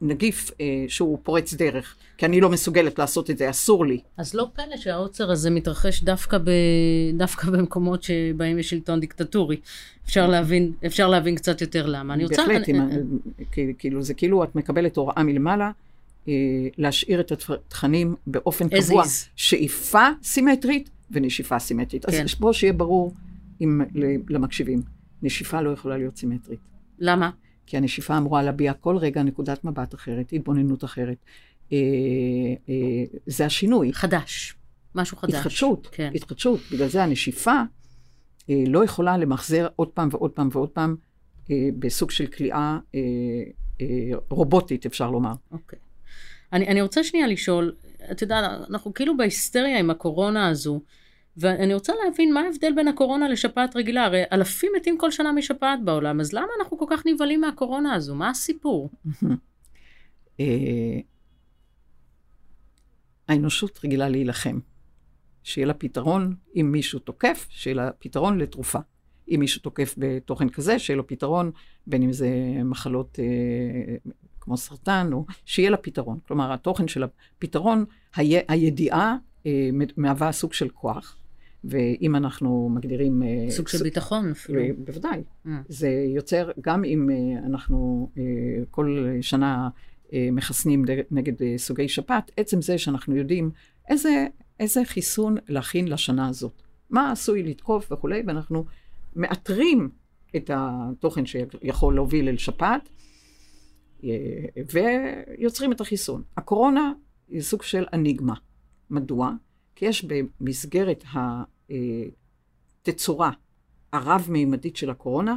נגיף 0.00 0.50
אה, 0.60 0.84
שהוא 0.88 1.18
פורץ 1.22 1.54
דרך, 1.54 1.96
כי 2.18 2.26
אני 2.26 2.40
לא 2.40 2.50
מסוגלת 2.50 2.98
לעשות 2.98 3.30
את 3.30 3.38
זה, 3.38 3.50
אסור 3.50 3.86
לי. 3.86 4.00
אז 4.16 4.34
לא 4.34 4.46
פלא 4.54 4.76
שהעוצר 4.76 5.30
הזה 5.30 5.50
מתרחש 5.50 6.02
דווקא, 6.02 6.38
ב, 6.38 6.50
דווקא 7.14 7.50
במקומות 7.50 8.02
שבהם 8.02 8.58
יש 8.58 8.70
שלטון 8.70 9.00
דיקטטורי. 9.00 9.56
אפשר 10.04 10.26
להבין, 10.26 10.72
אפשר 10.86 11.08
להבין 11.08 11.34
קצת 11.34 11.60
יותר 11.60 11.86
למה. 11.86 12.14
אני 12.14 12.24
רוצה... 12.24 12.42
בהחלט, 12.48 12.68
אני... 12.68 12.78
אני... 12.78 13.74
כאילו, 13.78 14.02
זה 14.02 14.14
כאילו 14.14 14.44
את 14.44 14.56
מקבלת 14.56 14.96
הוראה 14.96 15.22
מלמעלה. 15.22 15.70
אה, 16.28 16.34
להשאיר 16.78 17.20
את 17.20 17.32
התכנים 17.32 18.14
באופן 18.26 18.68
קבוע, 18.68 19.04
שאיפה 19.36 20.08
סימטרית 20.22 20.90
ונשיפה 21.10 21.58
סימטרית. 21.58 22.06
כן. 22.06 22.24
אז 22.24 22.34
בואו 22.34 22.54
שיהיה 22.54 22.72
ברור 22.72 23.14
עם, 23.60 23.80
למקשיבים, 24.28 24.82
נשיפה 25.22 25.60
לא 25.60 25.70
יכולה 25.70 25.96
להיות 25.96 26.16
סימטרית. 26.16 26.60
למה? 26.98 27.30
כי 27.70 27.76
הנשיפה 27.76 28.18
אמורה 28.18 28.42
להביע 28.42 28.72
כל 28.72 28.96
רגע 28.96 29.22
נקודת 29.22 29.64
מבט 29.64 29.94
אחרת, 29.94 30.32
התבוננות 30.32 30.84
אחרת. 30.84 31.16
אה, 31.72 31.78
אה, 32.68 33.04
זה 33.26 33.46
השינוי. 33.46 33.92
חדש, 33.92 34.54
משהו 34.94 35.16
חדש. 35.16 35.34
התחדשות, 35.34 35.88
כן. 35.92 36.12
התחדשות. 36.14 36.60
בגלל 36.72 36.88
זה 36.88 37.02
הנשיפה 37.02 37.62
אה, 38.50 38.64
לא 38.66 38.84
יכולה 38.84 39.18
למחזר 39.18 39.68
עוד 39.76 39.88
פעם 39.88 40.08
ועוד 40.12 40.30
פעם 40.30 40.48
ועוד 40.52 40.68
פעם 40.68 40.96
אה, 41.50 41.68
בסוג 41.78 42.10
של 42.10 42.26
כליאה 42.26 42.78
אה, 42.94 43.00
אה, 43.80 43.86
רובוטית, 44.30 44.86
אפשר 44.86 45.10
לומר. 45.10 45.32
אוקיי. 45.52 45.78
אני, 46.52 46.68
אני 46.68 46.82
רוצה 46.82 47.04
שנייה 47.04 47.26
לשאול, 47.26 47.74
את 48.10 48.22
יודעת, 48.22 48.44
אנחנו 48.70 48.94
כאילו 48.94 49.16
בהיסטריה 49.16 49.78
עם 49.78 49.90
הקורונה 49.90 50.48
הזו. 50.48 50.80
ואני 51.36 51.74
רוצה 51.74 51.92
להבין 52.04 52.34
מה 52.34 52.40
ההבדל 52.40 52.72
בין 52.74 52.88
הקורונה 52.88 53.28
לשפעת 53.28 53.76
רגילה. 53.76 54.04
הרי 54.04 54.22
אלפים 54.32 54.72
מתים 54.76 54.98
כל 54.98 55.10
שנה 55.10 55.32
משפעת 55.32 55.84
בעולם, 55.84 56.20
אז 56.20 56.32
למה 56.32 56.46
אנחנו 56.60 56.78
כל 56.78 56.86
כך 56.90 57.06
נבהלים 57.06 57.40
מהקורונה 57.40 57.94
הזו? 57.94 58.14
מה 58.14 58.30
הסיפור? 58.30 58.90
אה, 60.40 61.00
האנושות 63.28 63.80
רגילה 63.84 64.08
להילחם. 64.08 64.58
שיהיה 65.42 65.66
לה 65.66 65.74
פתרון 65.74 66.34
אם 66.56 66.68
מישהו 66.72 66.98
תוקף, 66.98 67.46
שיהיה 67.50 67.76
לה 67.76 67.90
פתרון 67.92 68.38
לתרופה. 68.38 68.78
אם 69.30 69.36
מישהו 69.40 69.60
תוקף 69.60 69.94
בתוכן 69.98 70.48
כזה, 70.48 70.78
שיהיה 70.78 70.96
לו 70.96 71.06
פתרון, 71.06 71.50
בין 71.86 72.02
אם 72.02 72.12
זה 72.12 72.28
מחלות 72.64 73.18
אה, 73.18 74.10
כמו 74.40 74.56
סרטן, 74.56 75.10
או 75.12 75.26
שיהיה 75.44 75.70
לה 75.70 75.76
פתרון. 75.76 76.18
כלומר, 76.28 76.52
התוכן 76.52 76.88
של 76.88 77.02
הפתרון, 77.02 77.84
הי, 78.14 78.36
הידיעה 78.48 79.16
אה, 79.46 79.70
מהווה 79.96 80.32
סוג 80.32 80.52
של 80.52 80.68
כוח. 80.68 81.16
ואם 81.64 82.16
אנחנו 82.16 82.68
מגדירים... 82.74 83.22
אה, 83.22 83.50
סוג 83.50 83.68
של 83.68 83.82
ביטחון 83.82 84.30
אפילו. 84.30 84.60
בוודאי. 84.78 85.22
Mm. 85.46 85.48
זה 85.68 85.88
יוצר, 86.14 86.50
גם 86.60 86.84
אם 86.84 87.10
אה, 87.10 87.46
אנחנו 87.46 88.10
כל 88.70 89.06
שנה 89.20 89.68
מחסנים 90.32 90.84
נגד 91.10 91.56
סוגי 91.56 91.88
שפעת, 91.88 92.30
עצם 92.36 92.62
זה 92.62 92.78
שאנחנו 92.78 93.16
יודעים 93.16 93.50
איזה, 93.88 94.26
איזה 94.60 94.84
חיסון 94.84 95.36
להכין 95.48 95.88
לשנה 95.88 96.28
הזאת. 96.28 96.62
מה 96.90 97.12
עשוי 97.12 97.42
לתקוף 97.42 97.92
וכולי, 97.92 98.22
ואנחנו 98.26 98.64
מאתרים 99.16 99.88
את 100.36 100.50
התוכן 100.54 101.26
שיכול 101.26 101.94
להוביל 101.94 102.28
אל 102.28 102.36
שפעת, 102.36 102.88
ויוצרים 104.72 105.72
את 105.72 105.80
החיסון. 105.80 106.22
הקורונה 106.36 106.92
היא 107.28 107.40
סוג 107.40 107.62
של 107.62 107.84
אניגמה. 107.92 108.34
מדוע? 108.90 109.32
כי 109.80 109.86
יש 109.86 110.04
במסגרת 110.40 111.04
התצורה 112.82 113.30
הרב-מימדית 113.92 114.76
של 114.76 114.90
הקורונה, 114.90 115.36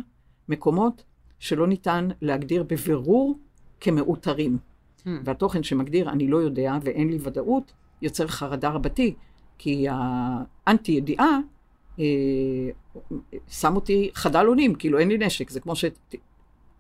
מקומות 0.50 1.04
שלא 1.40 1.68
ניתן 1.68 2.10
להגדיר 2.22 2.64
בבירור 2.64 3.40
כמאותרים. 3.80 4.58
Hmm. 4.58 5.10
והתוכן 5.24 5.64
שמגדיר 5.64 6.10
אני 6.10 6.28
לא 6.28 6.38
יודע 6.38 6.78
ואין 6.82 7.10
לי 7.10 7.18
ודאות, 7.22 7.74
יוצר 8.02 8.28
חרדה 8.28 8.70
רבתי, 8.70 9.14
כי 9.58 9.86
האנטי 9.90 10.92
ידיעה 10.92 11.40
אה, 12.00 12.06
שם 13.48 13.76
אותי 13.76 14.12
חדל 14.14 14.46
אונים, 14.48 14.76
כאילו 14.76 15.00
אין 15.00 15.08
לי 15.08 15.18
נשק, 15.18 15.50
זה 15.50 15.60
כמו, 15.60 15.76
ש... 15.76 15.86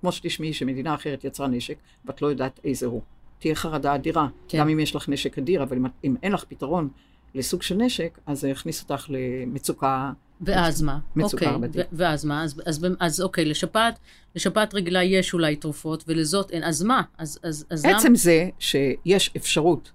כמו 0.01 0.11
שתשמעי 0.11 0.53
שמדינה 0.53 0.95
אחרת 0.95 1.23
יצרה 1.23 1.47
נשק, 1.47 1.77
ואת 2.05 2.21
לא 2.21 2.27
יודעת 2.27 2.59
איזה 2.63 2.85
הוא. 2.85 3.01
תהיה 3.39 3.55
חרדה 3.55 3.95
אדירה, 3.95 4.27
כן. 4.47 4.57
גם 4.57 4.69
אם 4.69 4.79
יש 4.79 4.95
לך 4.95 5.09
נשק 5.09 5.37
אדיר, 5.37 5.63
אבל 5.63 5.77
אם, 5.77 5.85
אם 6.03 6.15
אין 6.23 6.31
לך 6.31 6.43
פתרון 6.43 6.89
לסוג 7.35 7.61
של 7.61 7.75
נשק, 7.75 8.19
אז 8.25 8.41
זה 8.41 8.49
יכניס 8.49 8.81
אותך 8.81 9.09
למצוקה. 9.09 10.11
ואז 10.41 10.81
מה? 10.81 10.99
מצוקה 11.15 11.45
אוקיי, 11.45 11.55
רבתית. 11.55 11.85
ואז 11.91 12.25
מה? 12.25 12.43
אז, 12.43 12.61
אז, 12.65 12.85
אז 12.99 13.21
אוקיי, 13.21 13.45
לשפעת, 13.45 13.99
לשפעת 14.35 14.73
רגילה 14.73 15.03
יש 15.03 15.33
אולי 15.33 15.55
תרופות, 15.55 16.03
ולזאת 16.07 16.51
אין, 16.51 16.63
אז 16.63 16.83
מה? 16.83 17.01
אז, 17.17 17.39
אז, 17.43 17.65
אז 17.69 17.85
עצם 17.85 18.07
למה? 18.07 18.15
זה 18.15 18.49
שיש 18.59 19.31
אפשרות 19.37 19.91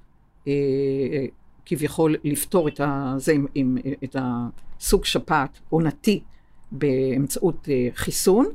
אה, 0.48 0.52
כביכול 1.66 2.16
לפתור 2.24 2.68
את, 2.68 2.80
הזה, 2.84 3.32
עם, 3.32 3.46
עם, 3.54 3.78
את 4.04 4.16
הסוג 4.18 5.04
שפעת 5.04 5.58
עונתי 5.70 6.22
באמצעות 6.72 7.68
אה, 7.70 7.88
חיסון, 7.94 8.46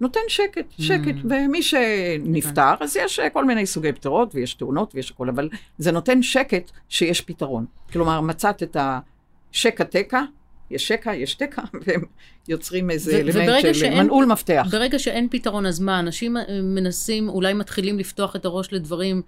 נותן 0.00 0.20
שקט, 0.28 0.72
שקט, 0.78 1.14
mm. 1.14 1.26
ומי 1.30 1.62
שנפטר, 1.62 2.74
אז 2.80 2.96
יש 2.96 3.20
כל 3.32 3.44
מיני 3.44 3.66
סוגי 3.66 3.92
פטרות, 3.92 4.34
ויש 4.34 4.54
תאונות, 4.54 4.94
ויש 4.94 5.10
הכול, 5.10 5.28
אבל 5.28 5.48
זה 5.78 5.92
נותן 5.92 6.22
שקט 6.22 6.70
שיש 6.88 7.20
פתרון. 7.20 7.66
כלומר, 7.92 8.20
מצאת 8.20 8.62
את 8.62 8.76
השקע 8.80 9.84
תקע, 9.84 10.22
יש 10.70 10.88
שקע, 10.88 11.14
יש 11.14 11.34
תקע, 11.34 11.62
והם 11.86 12.02
יוצרים 12.48 12.90
איזה 12.90 13.16
אלמנט 13.16 13.60
של 13.60 13.74
שאין, 13.74 13.98
מנעול 13.98 14.24
מפתח. 14.24 14.66
ברגע 14.70 14.98
שאין 14.98 15.28
פתרון, 15.30 15.66
אז 15.66 15.80
מה, 15.80 16.00
אנשים 16.00 16.36
מנסים, 16.62 17.28
אולי 17.28 17.54
מתחילים 17.54 17.98
לפתוח 17.98 18.36
את 18.36 18.44
הראש 18.44 18.72
לדברים 18.72 19.22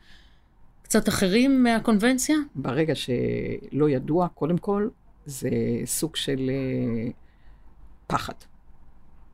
קצת 0.83 1.09
אחרים 1.09 1.63
מהקונבנציה? 1.63 2.37
ברגע 2.55 2.95
שלא 2.95 3.91
ידוע, 3.91 4.29
קודם 4.29 4.59
כל, 4.59 4.89
זה 5.27 5.51
סוג 5.85 6.17
של 6.17 6.51
uh, 6.51 7.13
פחד. 8.07 8.33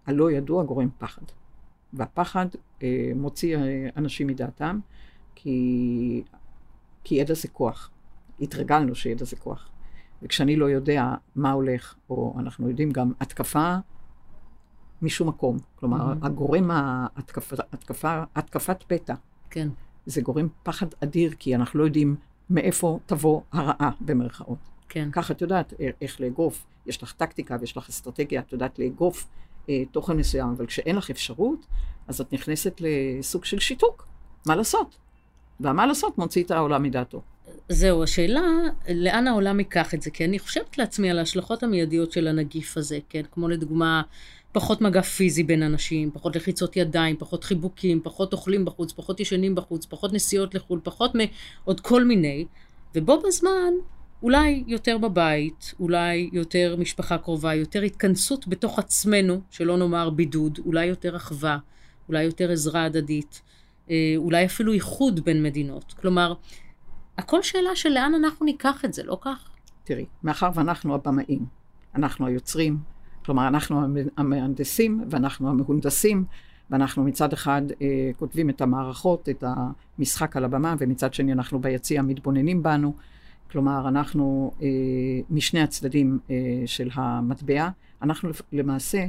הלא 0.07 0.31
ידוע 0.31 0.65
גורם 0.65 0.89
פחד. 0.99 1.23
והפחד 1.93 2.47
אה, 2.83 3.13
מוציא 3.17 3.57
אה, 3.57 3.89
אנשים 3.97 4.27
מדעתם, 4.27 4.79
כי, 5.35 6.23
כי 7.05 7.15
ידע 7.15 7.35
זה 7.35 7.49
כוח. 7.49 7.91
התרגלנו 8.41 8.95
שידע 8.95 9.25
זה 9.25 9.37
כוח. 9.37 9.69
וכשאני 10.23 10.57
לא 10.57 10.71
יודע 10.71 11.15
מה 11.37 11.53
הולך, 11.53 11.95
או 12.11 12.35
אנחנו 12.39 12.69
יודעים 12.69 12.91
גם 12.91 13.13
התקפה 13.21 13.77
משום 15.03 15.29
מקום. 15.29 15.57
כלומר, 15.77 16.13
mm-hmm. 16.13 16.27
הגורם 16.27 16.71
ההתקפה, 16.71 17.57
התקפה, 17.73 18.23
התקפת 18.35 18.83
פתע. 18.87 19.15
כן. 19.51 19.69
זה 20.07 20.21
גורם 20.21 20.49
פחד 20.63 20.87
אדיר, 21.03 21.35
כי 21.39 21.55
אנחנו 21.55 21.79
לא 21.79 21.85
יודעים 21.85 22.17
מאיפה 22.51 22.99
תבוא 23.07 23.41
הרעה, 23.53 23.91
במרכאות. 24.01 24.59
כן. 24.89 25.09
ככה 25.13 25.33
את 25.33 25.41
יודעת 25.41 25.75
איך 26.01 26.21
לאגוף. 26.21 26.67
יש 26.87 27.03
לך 27.03 27.13
טקטיקה 27.13 27.57
ויש 27.61 27.77
לך 27.77 27.89
אסטרטגיה, 27.89 28.41
את 28.41 28.53
יודעת 28.53 28.79
לאגוף 28.79 29.29
אה, 29.69 29.83
תוכן 29.93 30.17
מסוים, 30.17 30.49
אבל 30.49 30.67
כשאין 30.67 30.97
לך 30.97 31.11
אפשרות, 31.11 31.67
אז 32.09 32.21
את 32.21 32.33
נכנסת 32.33 32.81
לסוג 32.81 33.45
של 33.45 33.59
שיתוק. 33.59 34.07
מה 34.47 34.57
לעשות? 34.57 34.97
והמה 35.61 35.87
לעשות 35.87 36.19
מוציא 36.19 36.45
את 36.45 36.51
העולם 36.51 36.83
מדעתו. 36.83 37.23
זהו, 37.69 38.03
השאלה, 38.03 38.43
לאן 38.95 39.27
העולם 39.27 39.59
ייקח 39.59 39.95
את 39.95 40.03
זה? 40.03 40.11
כי 40.11 40.25
אני 40.25 40.39
חושבת 40.39 40.79
לעצמי 40.79 41.11
על 41.11 41.19
ההשלכות 41.19 41.63
המיידיות 41.63 42.13
של 42.13 42.29
הנגיף 42.29 42.77
הזה, 42.77 42.99
כן? 43.09 43.23
כמו 43.33 43.49
לדוגמה, 43.49 44.03
פחות 44.53 44.81
מגע 44.81 45.03
פיזי 45.03 45.43
בין 45.43 45.63
אנשים, 45.63 46.11
פחות 46.11 46.37
לחיצות 46.37 46.77
ידיים, 46.77 47.17
פחות 47.17 47.45
חיבוקים, 47.45 48.01
פחות 48.03 48.33
אוכלים 48.33 48.65
בחוץ, 48.65 48.93
פחות 48.93 49.21
ישנים 49.21 49.55
בחוץ, 49.55 49.87
פחות 49.87 50.13
נסיעות 50.13 50.55
לחו"ל, 50.55 50.81
פחות 50.83 51.13
מעוד 51.15 51.81
כל 51.81 52.05
מיני, 52.05 52.47
ובו 52.95 53.23
בזמן 53.27 53.73
אולי 54.25 54.65
יותר 54.67 54.99
בבית, 54.99 55.75
אולי 55.81 56.31
יותר 56.33 56.77
משפחה 56.79 57.19
קרובה, 57.19 57.55
יותר 57.55 57.83
התכנסות 57.83 58.49
בתוך 58.49 58.79
עצמנו, 58.79 59.41
שלא 59.51 59.77
נאמר 59.77 60.11
בידוד, 60.11 60.59
אולי 60.67 60.87
יותר 60.87 61.17
אחווה, 61.17 61.59
אולי 62.09 62.23
יותר 62.23 62.51
עזרה 62.51 62.85
הדדית, 62.85 63.43
אה, 63.91 64.15
אולי 64.17 64.47
אפילו 64.47 64.73
איחוד 64.73 65.25
בין 65.25 65.43
מדינות. 65.43 65.93
כלומר, 66.01 66.35
הכל 67.19 67.43
שאלה 67.43 67.77
של 67.77 67.89
לאן 67.89 68.15
אנחנו 68.15 68.47
ניקח 68.47 68.85
את 68.85 68.95
זה, 68.95 69.03
לא 69.03 69.19
כך? 69.21 69.49
תראי, 69.85 70.07
מאחר 70.23 70.51
ואנחנו 70.55 70.95
הבמאים, 70.95 71.47
אנחנו 71.95 72.27
היוצרים, 72.27 72.79
כלומר, 73.25 73.49
אנחנו 73.49 73.81
המהנדסים 74.17 75.05
ואנחנו 75.11 75.51
המהונדסים, 75.51 76.25
ואנחנו 76.71 77.05
מצד 77.05 77.33
אחד 77.33 77.63
אה, 77.83 78.11
כותבים 78.17 78.51
את 78.51 78.61
המערכות, 78.61 79.29
את 79.29 79.45
המשחק 79.99 80.37
על 80.37 80.45
הבמה, 80.45 80.75
ומצד 80.79 81.15
שני 81.15 81.33
אנחנו 81.33 81.61
ביציע 81.61 82.03
מתבוננים 82.03 82.63
בנו. 82.63 82.95
כלומר, 83.51 83.89
אנחנו 83.89 84.53
אה, 84.63 84.69
משני 85.31 85.61
הצדדים 85.61 86.19
אה, 86.31 86.63
של 86.67 86.89
המטבע, 86.95 87.69
אנחנו 88.03 88.31
למעשה 88.53 89.07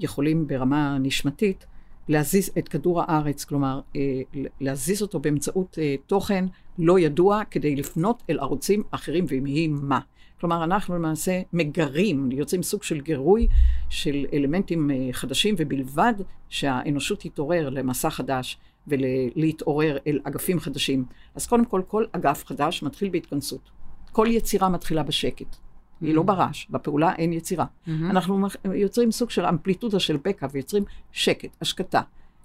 יכולים 0.00 0.46
ברמה 0.46 0.98
נשמתית 0.98 1.66
להזיז 2.08 2.50
את 2.58 2.68
כדור 2.68 3.02
הארץ, 3.02 3.44
כלומר, 3.44 3.80
אה, 3.96 4.20
להזיז 4.60 5.02
אותו 5.02 5.18
באמצעות 5.20 5.78
אה, 5.80 5.94
תוכן 6.06 6.44
לא 6.78 6.98
ידוע 6.98 7.42
כדי 7.50 7.76
לפנות 7.76 8.22
אל 8.30 8.38
ערוצים 8.38 8.82
אחרים 8.90 9.24
ויהי 9.28 9.68
מה. 9.68 10.00
כלומר, 10.40 10.64
אנחנו 10.64 10.94
למעשה 10.94 11.40
מגרים, 11.52 12.32
יוצאים 12.32 12.62
סוג 12.62 12.82
של 12.82 13.00
גירוי 13.00 13.48
של 13.88 14.26
אלמנטים 14.32 14.90
אה, 14.90 15.08
חדשים, 15.12 15.54
ובלבד 15.58 16.14
שהאנושות 16.48 17.20
תתעורר 17.20 17.68
למסע 17.68 18.10
חדש 18.10 18.58
ולהתעורר 18.86 19.98
אל 20.06 20.20
אגפים 20.24 20.60
חדשים. 20.60 21.04
אז 21.34 21.46
קודם 21.46 21.64
כל, 21.64 21.82
כל 21.86 22.04
אגף 22.12 22.46
חדש 22.46 22.82
מתחיל 22.82 23.08
בהתכנסות. 23.08 23.70
כל 24.12 24.26
יצירה 24.30 24.68
מתחילה 24.68 25.02
בשקט. 25.02 25.54
Mm-hmm. 25.54 26.06
היא 26.06 26.14
לא 26.14 26.20
mm. 26.20 26.24
ברעש, 26.24 26.66
בפעולה 26.70 27.14
אין 27.14 27.32
יצירה. 27.32 27.64
Mm-hmm. 27.64 27.90
אנחנו 28.10 28.46
יוצרים 28.74 29.12
סוג 29.12 29.30
של 29.30 29.44
אמפליטודה 29.44 30.00
של 30.00 30.16
בקע 30.16 30.46
ויוצרים 30.52 30.84
שקט, 31.12 31.56
השקטה. 31.60 32.00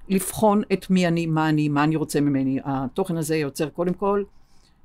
לבחון 0.09 0.61
את 0.73 0.89
מי 0.89 1.07
אני, 1.07 1.25
מה 1.25 1.49
אני, 1.49 1.69
מה 1.69 1.83
אני 1.83 1.95
רוצה 1.95 2.21
ממני. 2.21 2.59
התוכן 2.63 3.17
הזה 3.17 3.35
יוצר 3.35 3.69
קודם 3.69 3.93
כל 3.93 4.23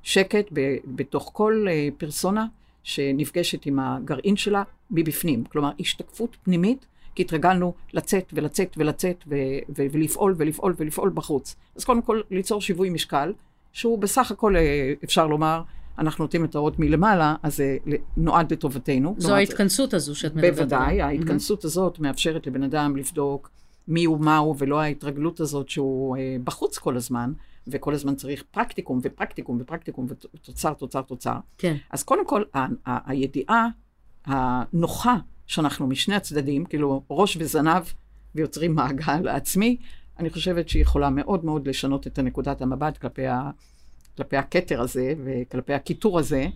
שקט 0.03 0.45
ב- 0.53 0.75
בתוך 0.85 1.29
כל 1.33 1.65
uh, 1.67 1.99
פרסונה 1.99 2.45
שנפגשת 2.83 3.65
עם 3.65 3.79
הגרעין 3.79 4.35
שלה 4.35 4.63
מבפנים. 4.91 5.43
כלומר, 5.43 5.71
השתקפות 5.79 6.37
פנימית, 6.43 6.85
כי 7.15 7.21
התרגלנו 7.21 7.73
לצאת 7.93 8.33
ולצאת 8.33 8.73
ולצאת 8.77 9.23
ו- 9.27 9.35
ו- 9.77 9.85
ולפעול 9.91 10.35
ולפעול 10.37 10.73
ולפעול 10.77 11.11
בחוץ. 11.13 11.55
אז 11.75 11.83
קודם 11.85 12.01
כל, 12.01 12.21
ליצור 12.31 12.61
שיווי 12.61 12.89
משקל, 12.89 13.33
שהוא 13.73 13.99
בסך 13.99 14.31
הכל, 14.31 14.55
אה, 14.55 14.93
אפשר 15.03 15.27
לומר, 15.27 15.61
אנחנו 15.99 16.23
נותנים 16.23 16.45
את 16.45 16.55
האות 16.55 16.79
מלמעלה, 16.79 17.35
אז 17.43 17.55
זה 17.57 17.77
נועד 18.17 18.53
לטובתנו. 18.53 19.15
זו 19.17 19.35
ההתכנסות 19.35 19.93
הזו 19.93 20.15
שאת 20.15 20.35
מדברת 20.35 20.43
עליה. 20.53 20.65
בוודאי, 20.65 21.01
ההתכנסות 21.01 21.65
הזאת 21.65 21.99
מאפשרת 21.99 22.47
לבן 22.47 22.63
אדם 22.63 22.97
לבדוק 22.97 23.49
מי 23.87 24.05
הוא, 24.05 24.19
מה 24.19 24.37
הוא, 24.37 24.55
ולא 24.59 24.81
ההתרגלות 24.81 25.39
הזאת 25.39 25.69
שהוא 25.69 26.17
אה, 26.17 26.35
בחוץ 26.43 26.77
כל 26.77 26.97
הזמן, 26.97 27.33
וכל 27.67 27.93
הזמן 27.93 28.15
צריך 28.15 28.43
פרקטיקום 28.51 28.99
ופרקטיקום 29.03 29.57
ופרקטיקום 29.61 30.07
ותוצר, 30.09 30.73
תוצר, 30.73 31.01
תוצר. 31.01 31.35
כן. 31.57 31.75
אז 31.91 32.03
קודם 32.03 32.27
כל, 32.27 32.43
ה- 32.53 32.59
ה- 32.85 33.11
הידיעה 33.11 33.67
הנוחה 34.25 35.17
שאנחנו 35.51 35.87
משני 35.87 36.15
הצדדים, 36.15 36.65
כאילו 36.65 37.03
ראש 37.09 37.37
וזנב, 37.39 37.83
ויוצרים 38.35 38.75
מעגל 38.75 39.27
עצמי, 39.27 39.77
אני 40.19 40.29
חושבת 40.29 40.69
שהיא 40.69 40.81
יכולה 40.81 41.09
מאוד 41.09 41.45
מאוד 41.45 41.67
לשנות 41.67 42.07
את 42.07 42.19
הנקודת 42.19 42.61
המבט 42.61 42.97
כלפי 42.97 43.27
ה... 43.27 43.49
כלפי 44.17 44.37
הכתר 44.37 44.81
הזה 44.81 45.13
וכלפי 45.25 45.73
הקיטור 45.73 46.19
הזה, 46.19 46.47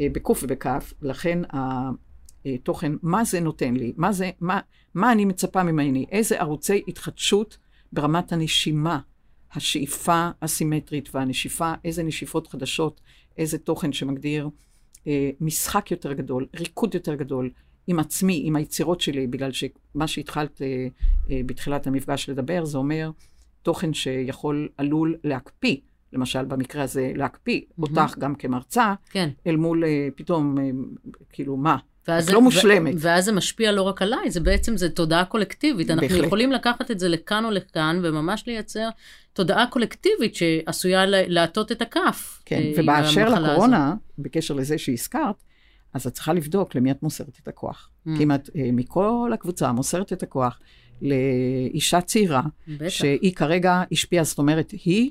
אה, 0.00 0.06
בקוף 0.12 0.42
ובכף, 0.42 0.92
לכן 1.02 1.38
התוכן, 1.50 2.92
מה 3.02 3.24
זה 3.24 3.40
נותן 3.40 3.74
לי? 3.74 3.92
מה, 3.96 4.12
זה, 4.12 4.30
מה, 4.40 4.60
מה 4.94 5.12
אני 5.12 5.24
מצפה 5.24 5.62
ממני? 5.62 6.06
איזה 6.10 6.40
ערוצי 6.40 6.82
התחדשות 6.88 7.58
ברמת 7.92 8.32
הנשימה, 8.32 9.00
השאיפה 9.52 10.28
הסימטרית 10.42 11.14
והנשיפה, 11.14 11.72
איזה 11.84 12.02
נשיפות 12.02 12.46
חדשות, 12.46 13.00
איזה 13.38 13.58
תוכן 13.58 13.92
שמגדיר 13.92 14.48
אה, 15.06 15.30
משחק 15.40 15.90
יותר 15.90 16.12
גדול, 16.12 16.46
ריקוד 16.54 16.94
יותר 16.94 17.14
גדול 17.14 17.50
עם 17.86 17.98
עצמי, 17.98 18.42
עם 18.44 18.56
היצירות 18.56 19.00
שלי, 19.00 19.26
בגלל 19.26 19.52
שמה 19.52 20.06
שהתחלת 20.06 20.62
אה, 20.62 20.86
אה, 21.30 21.40
בתחילת 21.46 21.86
המפגש 21.86 22.28
לדבר, 22.28 22.64
זה 22.64 22.78
אומר 22.78 23.10
תוכן 23.62 23.94
שיכול, 23.94 24.68
עלול 24.76 25.16
להקפיא 25.24 25.76
למשל 26.12 26.44
במקרה 26.44 26.82
הזה 26.82 27.12
להקפיא 27.14 27.60
mm-hmm. 27.60 27.82
אותך 27.82 28.18
גם 28.18 28.34
כמרצה, 28.34 28.94
כן. 29.10 29.28
אל 29.46 29.56
מול 29.56 29.84
uh, 29.84 29.86
פתאום, 30.16 30.56
uh, 30.58 31.10
כאילו 31.32 31.56
מה, 31.56 31.76
את 32.02 32.30
לא 32.32 32.42
מושלמת. 32.42 32.94
ואז 32.98 33.24
זה 33.24 33.32
משפיע 33.32 33.72
לא 33.72 33.82
רק 33.82 34.02
עליי, 34.02 34.30
זה 34.30 34.40
בעצם, 34.40 34.76
זה 34.76 34.90
תודעה 34.90 35.24
קולקטיבית. 35.24 35.90
אנחנו 35.90 36.08
בהחלט. 36.08 36.26
יכולים 36.26 36.52
לקחת 36.52 36.90
את 36.90 36.98
זה 36.98 37.08
לכאן 37.08 37.44
או 37.44 37.50
לכאן, 37.50 38.00
וממש 38.02 38.46
לייצר 38.46 38.88
תודעה 39.32 39.66
קולקטיבית 39.66 40.34
שעשויה 40.34 41.04
להטות 41.06 41.72
את 41.72 41.82
הכף. 41.82 42.42
כן, 42.44 42.62
ובאשר 42.76 43.28
לקורונה, 43.28 43.86
הזאת. 43.86 43.98
בקשר 44.18 44.54
לזה 44.54 44.78
שהזכרת, 44.78 45.42
אז 45.96 46.06
את 46.06 46.12
צריכה 46.12 46.32
לבדוק 46.32 46.74
למי 46.74 46.90
את 46.90 47.02
מוסרת 47.02 47.38
את 47.42 47.48
הכוח. 47.48 47.90
Mm. 47.90 48.10
כי 48.16 48.22
אם 48.22 48.32
את 48.32 48.50
אה, 48.56 48.70
מכל 48.72 49.30
הקבוצה 49.34 49.72
מוסרת 49.72 50.12
את 50.12 50.22
הכוח 50.22 50.60
לאישה 51.02 52.00
צעירה, 52.00 52.42
בטח. 52.68 52.88
שהיא 52.88 53.34
כרגע 53.34 53.82
השפיעה, 53.92 54.24
זאת 54.24 54.38
אומרת, 54.38 54.70
היא 54.70 55.10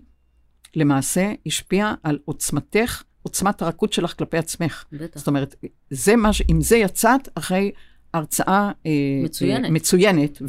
למעשה 0.76 1.34
השפיעה 1.46 1.96
על 2.04 2.20
עוצמתך, 2.26 3.04
עוצמת 3.22 3.62
הרכות 3.62 3.94
שלך 3.94 4.18
כלפי 4.18 4.38
עצמך. 4.38 4.86
בטח. 4.92 5.20
זאת 5.20 5.28
אומרת, 5.28 5.56
זה 5.90 6.16
מה 6.16 6.34
ש... 6.34 6.42
עם 6.48 6.62
זה 6.62 6.78
יצאת 6.78 7.30
אחרי 7.36 7.72
הרצאה... 8.14 8.72
אה, 8.86 8.92
מצוינת. 9.24 9.66
אה, 9.66 9.70
מצוינת, 9.70 10.38
כן. 10.38 10.46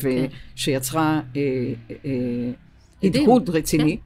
ושיצרה 0.57 1.21
אה, 1.37 1.41
אה, 1.91 2.11
מדהים, 3.03 3.23
הדהוד 3.23 3.51
רציני, 3.51 3.99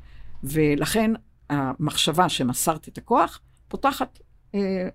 ולכן 0.44 1.10
המחשבה 1.50 2.28
שמסרת 2.28 2.88
את 2.88 2.98
הכוח, 2.98 3.40
פותחת, 3.68 4.18
אה, 4.54 4.88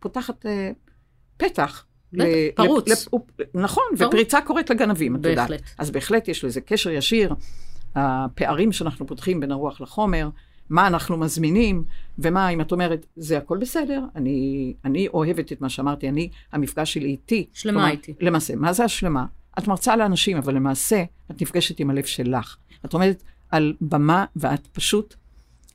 פותחת 0.00 0.46
אה, 0.46 0.70
פתח. 1.36 1.84
ל- 2.12 2.22
פרוץ. 2.54 2.88
לפ- 2.88 3.14
לפ- 3.14 3.46
נכון, 3.54 3.84
פרוץ. 3.98 4.08
ופריצה 4.08 4.40
קורית 4.40 4.70
לגנבים, 4.70 5.16
את 5.16 5.24
יודעת. 5.24 5.50
בהחלט. 5.50 5.62
אז 5.78 5.90
בהחלט 5.90 6.28
יש 6.28 6.44
לזה 6.44 6.60
קשר 6.60 6.90
ישיר. 6.90 7.34
הפערים 7.94 8.72
שאנחנו 8.72 9.06
פותחים 9.06 9.40
בין 9.40 9.52
הרוח 9.52 9.80
לחומר, 9.80 10.28
מה 10.70 10.86
אנחנו 10.86 11.16
מזמינים, 11.16 11.84
ומה, 12.18 12.48
אם 12.48 12.60
את 12.60 12.72
אומרת, 12.72 13.06
זה 13.16 13.38
הכל 13.38 13.58
בסדר, 13.58 14.04
אני, 14.16 14.74
אני 14.84 15.08
אוהבת 15.08 15.52
את 15.52 15.60
מה 15.60 15.68
שאמרתי, 15.68 16.08
אני, 16.08 16.28
המפגש 16.52 16.94
שלי 16.94 17.08
איתי. 17.08 17.46
שלמה 17.52 17.78
כלומר, 17.80 17.92
איתי. 17.92 18.14
למעשה, 18.20 18.56
מה 18.56 18.72
זה 18.72 18.84
השלמה? 18.84 19.24
את 19.58 19.68
מרצה 19.68 19.96
לאנשים, 19.96 20.36
אבל 20.36 20.54
למעשה, 20.54 21.04
את 21.30 21.42
נפגשת 21.42 21.80
עם 21.80 21.90
הלב 21.90 22.04
שלך. 22.04 22.56
את 22.84 22.92
עומדת 22.92 23.22
על 23.50 23.74
במה, 23.80 24.24
ואת 24.36 24.66
פשוט 24.66 25.14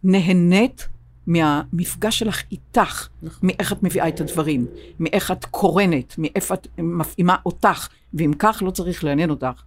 נהנית 0.04 0.88
מהמפגש 1.28 2.20
שלך 2.20 2.44
איתך, 2.52 3.08
נכון. 3.24 3.40
מאיך 3.44 3.74
את 3.74 3.84
מביאה 3.84 4.08
את 4.08 4.22
הדברים, 4.22 4.66
מאיך 5.00 5.32
את 5.32 5.46
קורנת, 5.46 6.16
מאיפה 6.18 6.54
את 6.54 6.68
מפעימה 6.78 7.36
אותך, 7.46 7.88
ואם 8.14 8.32
כך 8.40 8.64
לא 8.66 8.72
צריך 8.72 9.04
לעניין 9.04 9.30
אותך. 9.30 9.64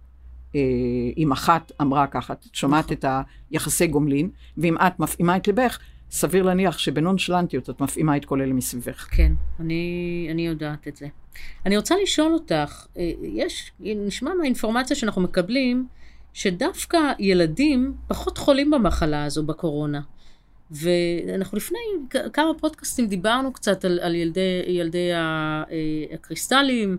אה, 0.55 0.61
אם 1.17 1.31
אחת 1.31 1.71
אמרה 1.81 2.07
ככה, 2.07 2.33
את 2.33 2.45
שומעת 2.53 2.85
נכון. 2.85 2.97
את 2.97 3.05
היחסי 3.51 3.87
גומלין, 3.87 4.29
ואם 4.57 4.77
את 4.77 4.99
מפעימה 4.99 5.37
את 5.37 5.47
ליבך, 5.47 5.79
סביר 6.11 6.43
להניח 6.43 6.77
שבנונשלנטיות 6.77 7.69
את 7.69 7.81
מפעימה 7.81 8.17
את 8.17 8.25
כל 8.25 8.41
אלה 8.41 8.53
מסביבך. 8.53 9.07
כן, 9.11 9.31
אני, 9.59 10.27
אני 10.31 10.47
יודעת 10.47 10.87
את 10.87 10.95
זה. 10.95 11.07
אני 11.65 11.77
רוצה 11.77 11.95
לשאול 12.03 12.33
אותך, 12.33 12.87
אה, 12.97 13.11
יש, 13.21 13.71
נשמע 13.79 14.33
מהאינפורמציה 14.33 14.95
שאנחנו 14.95 15.21
מקבלים, 15.21 15.87
שדווקא 16.33 16.97
ילדים 17.19 17.93
פחות 18.07 18.37
חולים 18.37 18.71
במחלה 18.71 19.23
הזו 19.23 19.43
בקורונה. 19.43 20.01
ואנחנו 20.71 21.57
לפני 21.57 21.79
כמה 22.33 22.53
פודקאסטים 22.53 23.07
דיברנו 23.07 23.53
קצת 23.53 23.85
על, 23.85 23.99
על 24.01 24.15
ילדי, 24.15 24.63
ילדי 24.67 25.13
אה, 25.13 25.63
הקריסטלים 26.13 26.97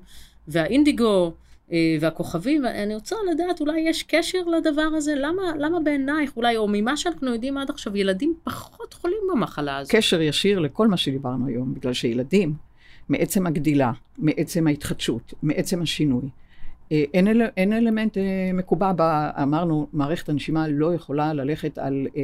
והאינדיגו 0.49 1.33
אה, 1.73 1.97
והכוכבים, 2.01 2.65
ואני 2.65 2.95
רוצה 2.95 3.17
לדעת, 3.33 3.61
אולי 3.61 3.81
יש 3.81 4.03
קשר 4.03 4.39
לדבר 4.43 4.89
הזה? 4.97 5.15
למה, 5.17 5.43
למה 5.59 5.81
בעינייך, 5.81 6.37
אולי, 6.37 6.57
או 6.57 6.69
ממה 6.69 6.97
שאנחנו 6.97 7.33
יודעים 7.33 7.59
עד 7.59 7.71
עכשיו, 7.71 7.97
ילדים 7.97 8.35
פחות 8.45 8.95
חולים 8.95 9.23
במחלה 9.33 9.79
הזו? 9.79 9.91
קשר 9.93 10.21
ישיר 10.21 10.59
לכל 10.59 10.89
מה 10.89 10.97
שדיברנו 10.97 11.47
היום, 11.47 11.75
בגלל 11.75 11.93
שילדים, 11.93 12.55
מעצם 13.09 13.47
הגדילה, 13.47 13.93
מעצם 14.19 14.67
ההתחדשות, 14.67 15.35
מעצם 15.43 15.83
השינוי, 15.83 16.29
אה, 16.93 17.05
אין, 17.15 17.29
אל, 17.29 17.43
אין 17.57 17.73
אלמנט 17.73 18.19
אה, 18.19 18.51
מקובע, 18.55 18.93
אמרנו, 19.43 19.87
מערכת 19.93 20.29
הנשימה 20.29 20.69
לא 20.69 20.95
יכולה 20.95 21.33
ללכת 21.33 21.79
על 21.79 22.07
אה, 22.17 22.23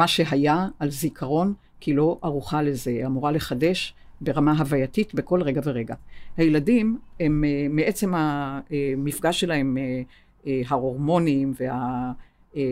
מה 0.00 0.08
שהיה, 0.08 0.68
על 0.78 0.90
זיכרון, 0.90 1.54
כי 1.80 1.92
לא 1.92 2.18
ערוכה 2.22 2.62
לזה, 2.62 2.90
היא 2.90 3.06
אמורה 3.06 3.30
לחדש 3.32 3.94
ברמה 4.20 4.52
הווייתית 4.58 5.14
בכל 5.14 5.42
רגע 5.42 5.60
ורגע. 5.64 5.94
הילדים, 6.36 6.98
הם 7.20 7.44
אה, 7.44 7.66
מעצם 7.70 8.12
המפגש 8.14 9.40
שלהם, 9.40 9.78
אה, 9.78 10.02
אה, 10.46 10.62
ההורמונים 10.68 11.52
וה... 11.60 12.12
אה, 12.56 12.62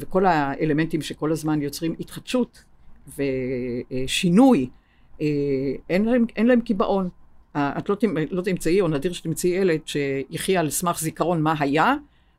וכל 0.00 0.26
האלמנטים 0.26 1.02
שכל 1.02 1.32
הזמן 1.32 1.62
יוצרים 1.62 1.94
התחדשות 2.00 2.64
ושינוי, 3.18 4.68
אה, 5.20 5.26
אין 5.90 6.04
להם, 6.04 6.24
אין 6.36 6.46
להם 6.46 6.60
קיבעון. 6.60 7.08
אה, 7.56 7.78
את 7.78 7.88
לא, 7.88 7.96
לא 8.30 8.42
תמצאי, 8.42 8.80
או 8.80 8.88
נדיר 8.88 9.12
שתמצאי 9.12 9.50
ילד 9.50 9.80
שיחיה 9.86 10.60
על 10.60 10.70
סמך 10.70 11.00
זיכרון 11.00 11.42
מה 11.42 11.54
היה, 11.58 11.94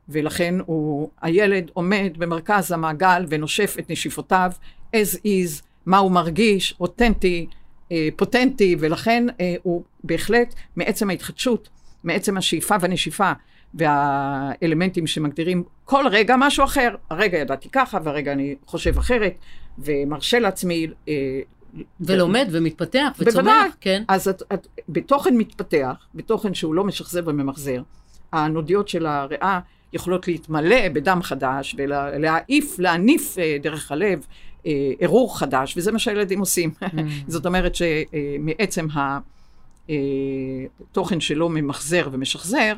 ולכן 0.08 0.54
הוא, 0.66 1.10
הילד 1.22 1.70
עומד 1.74 2.12
במרכז 2.18 2.72
המעגל 2.72 3.24
ונושף 3.28 3.76
את 3.78 3.90
נשיפותיו 3.90 4.50
as 4.96 5.16
is, 5.16 5.62
מה 5.86 5.98
הוא 5.98 6.10
מרגיש, 6.10 6.74
אותנטי, 6.80 7.46
אה, 7.92 8.08
פוטנטי, 8.16 8.76
ולכן 8.78 9.26
אה, 9.40 9.54
הוא 9.62 9.82
בהחלט, 10.04 10.54
מעצם 10.76 11.10
ההתחדשות, 11.10 11.68
מעצם 12.04 12.36
השאיפה 12.36 12.74
והנשיפה, 12.80 13.32
והאלמנטים 13.74 15.06
שמגדירים 15.06 15.62
כל 15.84 16.04
רגע 16.10 16.34
משהו 16.38 16.64
אחר. 16.64 16.94
הרגע 17.10 17.38
ידעתי 17.38 17.68
ככה, 17.68 17.98
והרגע 18.04 18.32
אני 18.32 18.54
חושב 18.66 18.98
אחרת, 18.98 19.34
ומרשה 19.78 20.38
לעצמי... 20.38 20.86
אה, 21.08 21.40
ולומד 22.00 22.48
ומתפתח 22.50 23.08
וצומח, 23.18 23.34
בוודאי. 23.34 23.70
כן. 23.80 24.02
אז 24.08 24.28
את, 24.28 24.42
את, 24.54 24.66
בתוכן 24.88 25.36
מתפתח, 25.36 26.06
בתוכן 26.14 26.54
שהוא 26.54 26.74
לא 26.74 26.84
משחזר 26.84 27.22
וממחזר, 27.26 27.82
הנודיות 28.32 28.88
של 28.88 29.06
הריאה 29.06 29.60
יכולות 29.92 30.28
להתמלא 30.28 30.88
בדם 30.88 31.20
חדש 31.22 31.76
ולהעיף, 31.78 32.78
להניף 32.78 33.38
אה, 33.38 33.56
דרך 33.62 33.92
הלב 33.92 34.26
אה, 34.66 34.92
ערעור 35.00 35.38
חדש, 35.38 35.76
וזה 35.76 35.92
מה 35.92 35.98
שהילדים 35.98 36.40
עושים. 36.40 36.70
זאת 37.28 37.46
אומרת 37.46 37.74
שמעצם 37.74 38.86
התוכן 39.88 41.20
שלו 41.20 41.48
ממחזר 41.48 42.08
ומשחזר, 42.12 42.74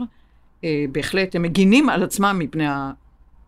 אה, 0.64 0.84
בהחלט 0.92 1.36
הם 1.36 1.42
מגינים 1.42 1.88
על 1.88 2.02
עצמם 2.02 2.36
מפני 2.38 2.64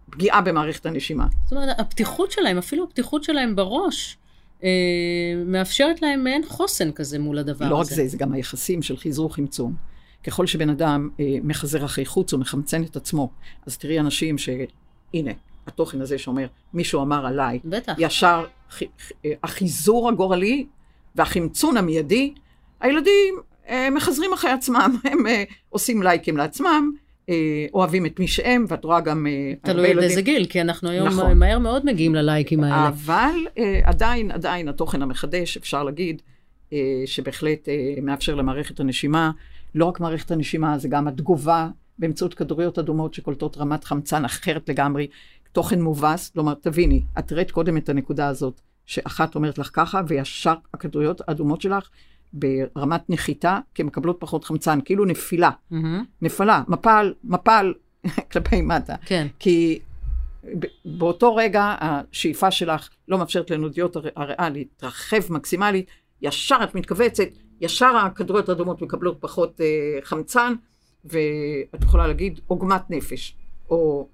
הפגיעה 0.08 0.40
במערכת 0.40 0.86
הנשימה. 0.86 1.26
זאת 1.44 1.52
אומרת, 1.52 1.80
הפתיחות 1.80 2.30
שלהם, 2.30 2.58
אפילו 2.58 2.84
הפתיחות 2.84 3.24
שלהם 3.24 3.56
בראש, 3.56 4.16
אה, 4.64 4.68
מאפשרת 5.46 6.02
להם 6.02 6.24
מעין 6.24 6.42
חוסן 6.48 6.92
כזה 6.92 7.18
מול 7.18 7.38
הדבר 7.38 7.64
הזה. 7.64 7.74
לא 7.74 7.76
רק 7.76 7.86
זה, 7.86 8.08
זה 8.08 8.18
גם 8.18 8.32
היחסים 8.32 8.82
של 8.82 8.96
חיזור 8.96 9.34
חמצון. 9.34 9.74
ככל 10.24 10.46
שבן 10.46 10.70
אדם 10.70 11.08
אה, 11.20 11.36
מחזר 11.42 11.84
אחרי 11.84 12.04
חוץ, 12.04 12.32
הוא 12.32 12.40
מחמצן 12.40 12.82
את 12.82 12.96
עצמו. 12.96 13.30
אז 13.66 13.78
תראי 13.78 14.00
אנשים 14.00 14.38
שהנה, 14.38 15.30
התוכן 15.66 16.00
הזה 16.00 16.18
שאומר, 16.18 16.46
מישהו 16.74 17.02
אמר 17.02 17.26
עליי, 17.26 17.58
בטח. 17.64 17.94
ישר 17.98 18.44
ח, 18.70 18.82
ח, 18.82 19.12
אה, 19.24 19.32
החיזור 19.42 20.08
הגורלי 20.08 20.66
והחמצון 21.14 21.76
המיידי, 21.76 22.34
הילדים 22.80 23.34
אה, 23.68 23.90
מחזרים 23.90 24.32
אחרי 24.32 24.50
עצמם, 24.50 24.96
הם 25.12 25.26
אה, 25.26 25.44
עושים 25.68 26.02
לייקים 26.02 26.36
לעצמם, 26.36 26.90
אה, 27.28 27.66
אוהבים 27.74 28.06
את 28.06 28.20
מי 28.20 28.28
שהם, 28.28 28.64
ואת 28.68 28.84
רואה 28.84 29.00
גם 29.00 29.26
אה, 29.26 29.52
תלוי 29.62 29.94
באיזה 29.94 30.22
גיל, 30.22 30.46
כי 30.46 30.60
אנחנו 30.60 30.88
היום 30.88 31.08
נכון. 31.08 31.38
מהר 31.38 31.58
מאוד 31.58 31.86
מגיעים 31.86 32.14
ללייקים 32.14 32.64
האלה. 32.64 32.88
אבל 32.88 33.34
אה, 33.58 33.80
עדיין, 33.84 34.30
עדיין 34.30 34.68
התוכן 34.68 35.02
המחדש, 35.02 35.56
אפשר 35.56 35.82
להגיד, 35.82 36.22
אה, 36.72 36.78
שבהחלט 37.06 37.68
אה, 37.68 37.94
מאפשר 38.02 38.34
למערכת 38.34 38.80
הנשימה, 38.80 39.30
לא 39.74 39.84
רק 39.84 40.00
מערכת 40.00 40.30
הנשימה, 40.30 40.78
זה 40.78 40.88
גם 40.88 41.08
התגובה 41.08 41.68
באמצעות 41.98 42.34
כדוריות 42.34 42.78
אדומות 42.78 43.14
שקולטות 43.14 43.58
רמת 43.58 43.84
חמצן 43.84 44.24
אחרת 44.24 44.68
לגמרי, 44.68 45.06
תוכן 45.52 45.80
מובס, 45.82 46.30
כלומר, 46.30 46.54
תביני, 46.54 47.02
את 47.18 47.32
ראית 47.32 47.50
קודם 47.50 47.76
את 47.76 47.88
הנקודה 47.88 48.28
הזאת, 48.28 48.60
שאחת 48.86 49.34
אומרת 49.34 49.58
לך 49.58 49.70
ככה, 49.72 50.00
וישר 50.08 50.54
הכדוריות 50.74 51.20
האדומות 51.28 51.60
שלך 51.60 51.88
ברמת 52.32 53.10
נחיתה, 53.10 53.58
כי 53.74 53.82
הן 53.82 53.86
מקבלות 53.86 54.16
פחות 54.20 54.44
חמצן, 54.44 54.78
כאילו 54.84 55.04
נפילה, 55.04 55.50
מהמם. 55.70 56.04
נפלה, 56.22 56.62
מפל, 56.68 57.14
מפל 57.24 57.74
כלפי 58.32 58.62
מטה. 58.62 58.94
כן, 59.06 59.26
כי 59.38 59.78
באותו 60.84 61.36
רגע 61.36 61.74
השאיפה 61.80 62.50
שלך 62.50 62.88
לא 63.08 63.18
מאפשרת 63.18 63.50
לנודיות 63.50 63.96
הר- 63.96 64.08
הריאה 64.16 64.48
להתרחב 64.48 65.32
מקסימלית, 65.32 65.86
ישר 66.22 66.58
את 66.64 66.74
מתכווצת, 66.74 67.28
ישר 67.60 67.96
הכדוריות 67.96 68.48
האדומות 68.48 68.82
מקבלות 68.82 69.16
פחות 69.20 69.60
אה, 69.60 69.98
חמצן, 70.02 70.54
ואת 71.04 71.82
יכולה 71.82 72.06
להגיד 72.06 72.40
עוגמת 72.46 72.90
נפש, 72.90 73.36
או 73.70 74.08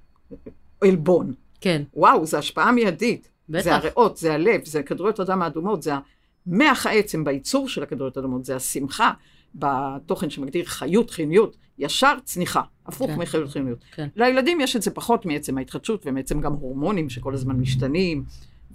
עלבון. 0.80 1.32
כן, 1.60 1.82
וואו, 1.94 2.26
זו 2.26 2.38
השפעה 2.38 2.72
מיידית. 2.72 3.28
בטח. 3.48 3.64
זה 3.64 3.74
הריאות, 3.74 4.16
זה 4.16 4.34
הלב, 4.34 4.64
זה 4.64 4.82
כדוריות 4.82 5.20
הדם 5.20 5.42
האדומות, 5.42 5.82
זה 5.82 5.92
המח 6.46 6.86
העצם 6.86 7.24
בייצור 7.24 7.68
של 7.68 7.82
הכדוריות 7.82 8.16
האדומות, 8.16 8.44
זה 8.44 8.56
השמחה 8.56 9.12
בתוכן 9.54 10.30
שמגדיר 10.30 10.64
חיות, 10.64 11.10
חיוניות, 11.10 11.56
ישר 11.78 12.14
צניחה, 12.24 12.62
הפוך 12.86 13.10
כן. 13.10 13.18
מחיות 13.18 13.50
חיוניות. 13.50 13.78
כן. 13.94 14.08
לילדים 14.16 14.60
יש 14.60 14.76
את 14.76 14.82
זה 14.82 14.90
פחות 14.90 15.26
מעצם 15.26 15.58
ההתחדשות, 15.58 16.02
ומעצם 16.06 16.40
גם 16.40 16.52
הורמונים 16.52 17.10
שכל 17.10 17.34
הזמן 17.34 17.56
משתנים, 17.56 18.24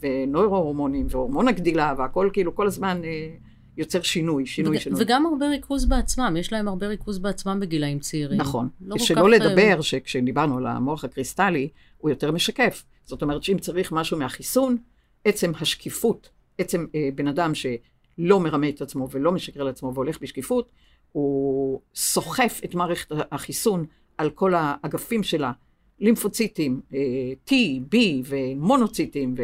ונוירו-הורמונים, 0.02 1.08
והורמון 1.10 1.48
הגדילה, 1.48 1.94
והכל 1.98 2.30
כאילו 2.34 2.56
כל 2.56 2.68
הזמן 2.68 3.02
אה, 3.04 3.30
יוצר 3.78 4.02
שינוי, 4.02 4.46
שינוי, 4.46 4.78
וג- 4.78 4.82
שינוי. 4.84 5.02
וגם 5.04 5.26
הרבה 5.26 5.48
ריכוז 5.48 5.86
בעצמם, 5.86 6.36
יש 6.40 6.54
להם 6.54 6.68
הרבה 6.68 6.88
ריכוז 6.88 7.20
בעצמם 7.20 7.60
בגילאים 7.62 8.00
צעירים. 8.00 8.42
נכון. 8.42 8.70
לא 8.82 8.98
שלא 8.98 9.16
כך, 9.16 9.28
לדבר 9.28 9.82
שכשדיברנו 9.82 10.58
על 10.58 10.68
המוח 10.68 11.04
הקריסטלי, 11.04 11.70
הוא 11.98 12.10
יותר 12.10 12.32
משקף. 12.32 12.84
זאת 13.06 13.22
אומרת 13.22 13.44
שאם 13.44 13.58
צריך 13.58 13.92
משהו 13.92 14.18
מהחיסון, 14.18 14.78
עצם 15.26 15.52
השקיפות, 15.62 16.30
עצם 16.58 16.86
אה, 16.96 17.10
בן 17.16 17.28
אדם 17.28 17.52
לא 18.18 18.40
מרמה 18.40 18.70
את 18.70 18.82
עצמו 18.82 19.08
ולא 19.12 19.32
משקר 19.32 19.64
לעצמו 19.64 19.94
והולך 19.94 20.22
בשקיפות, 20.22 20.70
הוא 21.12 21.82
סוחף 21.96 22.62
את 22.66 22.76
מערכת 22.76 23.12
החיסון 23.32 23.86
על 24.18 24.30
כל 24.30 24.54
האגפים 24.56 25.24
שלה, 25.24 25.52
לימפוציטים, 26.02 26.82
אה, 26.94 27.00
T, 27.50 27.52
B 27.94 27.98
ומונוציטים 28.26 29.36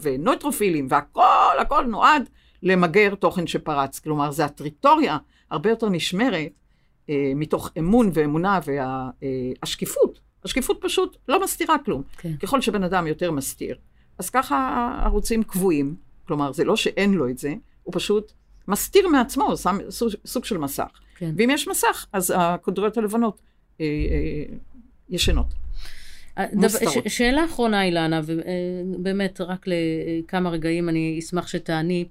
ונויטרופילים, 0.00 0.86
והכל, 0.90 1.56
הכל 1.60 1.84
נועד 1.84 2.28
למגר 2.62 3.14
תוכן 3.14 3.46
שפרץ. 3.46 3.98
כלומר, 3.98 4.30
זו 4.30 4.42
הטריטוריה 4.42 5.18
הרבה 5.50 5.70
יותר 5.70 5.88
נשמרת 5.88 6.50
אה, 7.10 7.32
מתוך 7.36 7.70
אמון 7.78 8.10
ואמונה 8.14 8.60
והשקיפות. 8.66 10.10
וה, 10.10 10.22
השקיפות 10.44 10.78
פשוט 10.80 11.16
לא 11.28 11.42
מסתירה 11.44 11.78
כלום. 11.78 12.02
כן. 12.18 12.36
ככל 12.36 12.60
שבן 12.60 12.82
אדם 12.82 13.06
יותר 13.06 13.30
מסתיר, 13.30 13.76
אז 14.18 14.30
ככה 14.30 14.56
הערוצים 14.56 15.42
קבועים. 15.42 15.94
כלומר, 16.26 16.52
זה 16.52 16.64
לא 16.64 16.76
שאין 16.76 17.14
לו 17.14 17.28
את 17.28 17.38
זה, 17.38 17.54
הוא 17.82 17.94
פשוט 17.94 18.32
מסתיר 18.68 19.08
מעצמו, 19.08 19.56
שם 19.56 19.78
סוג, 19.90 20.10
סוג 20.26 20.44
של 20.44 20.58
מסך. 20.58 21.00
כן. 21.16 21.34
ואם 21.36 21.50
יש 21.50 21.68
מסך, 21.68 22.06
אז 22.12 22.34
הקודריות 22.36 22.96
הלבנות 22.96 23.40
אה, 23.80 23.86
אה, 23.86 24.56
ישנות. 25.08 25.61
אה, 26.38 26.68
ש, 26.68 26.98
שאלה 27.16 27.44
אחרונה, 27.44 27.84
אילנה, 27.84 28.20
ובאמת, 28.26 29.40
רק 29.40 29.66
לכמה 29.66 30.50
רגעים 30.50 30.88
אני 30.88 31.16
אשמח 31.18 31.46
שתעני. 31.46 32.04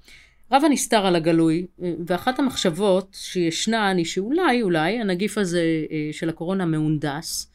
רב 0.51 0.62
הנסתר 0.65 1.05
על 1.05 1.15
הגלוי, 1.15 1.65
ואחת 2.05 2.39
המחשבות 2.39 3.17
שישנן 3.19 3.95
היא 3.97 4.05
שאולי, 4.05 4.62
אולי, 4.62 4.99
הנגיף 4.99 5.38
הזה 5.38 5.63
של 6.12 6.29
הקורונה 6.29 6.65
מהונדס. 6.65 7.51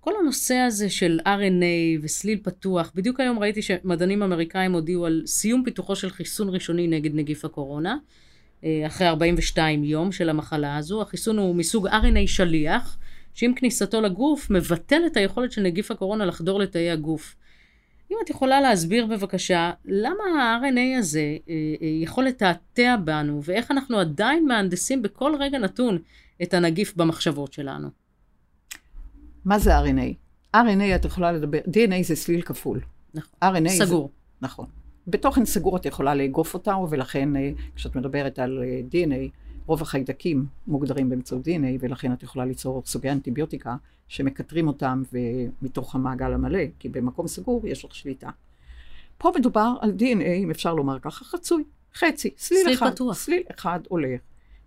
כל 0.00 0.12
הנושא 0.20 0.54
הזה 0.54 0.90
של 0.90 1.20
RNA 1.24 2.02
וסליל 2.02 2.38
פתוח, 2.42 2.92
בדיוק 2.94 3.20
היום 3.20 3.38
ראיתי 3.38 3.62
שמדענים 3.62 4.22
אמריקאים 4.22 4.72
הודיעו 4.72 5.06
על 5.06 5.22
סיום 5.26 5.62
פיתוחו 5.64 5.96
של 5.96 6.10
חיסון 6.10 6.48
ראשוני 6.48 6.86
נגד 6.86 7.14
נגיף 7.14 7.44
הקורונה, 7.44 7.96
אחרי 8.64 9.08
42 9.08 9.84
יום 9.84 10.12
של 10.12 10.28
המחלה 10.28 10.76
הזו. 10.76 11.02
החיסון 11.02 11.38
הוא 11.38 11.54
מסוג 11.54 11.88
RNA 11.88 12.26
שליח, 12.26 12.98
שעם 13.34 13.54
כניסתו 13.54 14.00
לגוף 14.00 14.50
מבטל 14.50 15.02
את 15.06 15.16
היכולת 15.16 15.52
של 15.52 15.62
נגיף 15.62 15.90
הקורונה 15.90 16.24
לחדור 16.24 16.58
לתאי 16.58 16.90
הגוף. 16.90 17.36
אם 18.10 18.16
את 18.24 18.30
יכולה 18.30 18.60
להסביר 18.60 19.06
בבקשה, 19.06 19.70
למה 19.84 20.24
ה-RNA 20.24 20.98
הזה 20.98 21.20
אה, 21.20 21.54
אה, 21.82 21.88
יכול 22.02 22.24
לתעתע 22.24 22.96
בנו, 23.04 23.40
ואיך 23.44 23.70
אנחנו 23.70 23.98
עדיין 23.98 24.46
מהנדסים 24.46 25.02
בכל 25.02 25.32
רגע 25.40 25.58
נתון 25.58 25.98
את 26.42 26.54
הנגיף 26.54 26.96
במחשבות 26.96 27.52
שלנו? 27.52 27.88
מה 29.44 29.58
זה 29.58 29.78
RNA? 29.78 30.14
RNA 30.56 30.96
את 30.96 31.04
יכולה 31.04 31.32
לדבר, 31.32 31.58
DNA 31.58 32.02
זה 32.02 32.16
סליל 32.16 32.42
כפול. 32.42 32.80
נכון. 33.14 33.38
RNA 33.44 33.68
סגור. 33.68 34.10
זה, 34.12 34.46
נכון. 34.46 34.66
בתוכן 35.06 35.44
סגור 35.44 35.76
את 35.76 35.86
יכולה 35.86 36.14
לאגוף 36.14 36.54
אותה, 36.54 36.76
ולכן 36.90 37.36
אה, 37.36 37.50
כשאת 37.76 37.96
מדברת 37.96 38.38
על 38.38 38.62
DNA, 38.90 39.30
רוב 39.66 39.82
החיידקים 39.82 40.46
מוגדרים 40.66 41.08
באמצעות 41.08 41.46
DNA, 41.46 41.78
ולכן 41.80 42.12
את 42.12 42.22
יכולה 42.22 42.44
ליצור 42.44 42.82
סוגי 42.86 43.10
אנטיביוטיקה 43.10 43.76
שמקטרים 44.08 44.68
אותם 44.68 45.02
מתוך 45.62 45.94
המעגל 45.94 46.32
המלא, 46.32 46.62
כי 46.78 46.88
במקום 46.88 47.28
סגור 47.28 47.66
יש 47.66 47.84
לך 47.84 47.94
שליטה. 47.94 48.30
פה 49.18 49.32
מדובר 49.38 49.72
על 49.80 49.92
DNA, 49.98 50.28
אם 50.36 50.50
אפשר 50.50 50.74
לומר 50.74 50.98
ככה, 50.98 51.24
חצוי, 51.24 51.64
חצי, 51.94 52.30
סליל, 52.38 52.62
סליל 52.62 52.74
אחד, 52.74 52.90
פתוח. 52.90 53.16
סליל 53.16 53.42
אחד 53.50 53.80
הולך, 53.88 54.20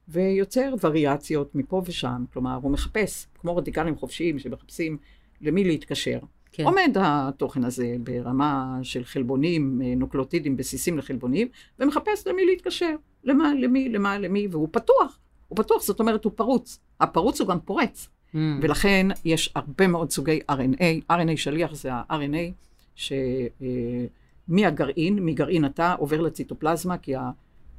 ויוצר 0.08 0.74
וריאציות 0.82 1.56
מפה 1.56 1.82
ושם, 1.86 2.26
כלומר, 2.34 2.60
הוא 2.62 2.72
מחפש, 2.72 3.28
כמו 3.40 3.56
רדיקלים 3.56 3.96
חופשיים 3.96 4.40
שמחפשים 4.40 4.98
למי 5.42 5.64
להתקשר. 5.64 6.20
כן. 6.52 6.64
עומד 6.64 6.98
התוכן 7.00 7.64
הזה 7.64 7.96
ברמה 8.04 8.80
של 8.84 9.04
חלבונים, 9.04 9.82
נוקלוטידים 9.82 10.58
בסיסים 10.58 10.98
לחלבונים, 10.98 11.48
ומחפש 11.80 12.28
למי 12.28 12.46
להתקשר. 12.46 12.96
למה, 13.24 13.54
למי, 13.60 13.90
למה, 13.90 14.18
למי, 14.18 14.48
והוא 14.52 14.68
פתוח. 14.72 15.20
הוא 15.48 15.58
פתוח, 15.58 15.84
זאת 15.84 16.00
אומרת, 16.00 16.24
הוא 16.24 16.34
פרוץ. 16.36 16.80
הפרוץ 17.00 17.42
הוא 17.42 17.48
גם 17.48 17.60
פורץ. 17.60 18.10
Mm. 18.34 18.38
ולכן 18.62 19.08
יש 19.26 19.52
הרבה 19.56 19.88
מאוד 19.88 20.12
סוגי 20.12 20.40
RNA. 20.52 21.12
RNA 21.12 21.36
שליח 21.36 21.76
זה 21.76 21.94
ה-RNA 21.94 22.52
שמהגרעין, 22.96 25.18
אה, 25.18 25.24
מגרעין 25.24 25.66
התא, 25.66 25.96
עובר 25.98 26.22
לציטופלזמה, 26.22 26.98
כי 26.98 27.14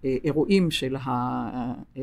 האירועים 0.04 0.70
של, 0.70 0.96
ה, 0.96 1.11
אה, 1.96 2.02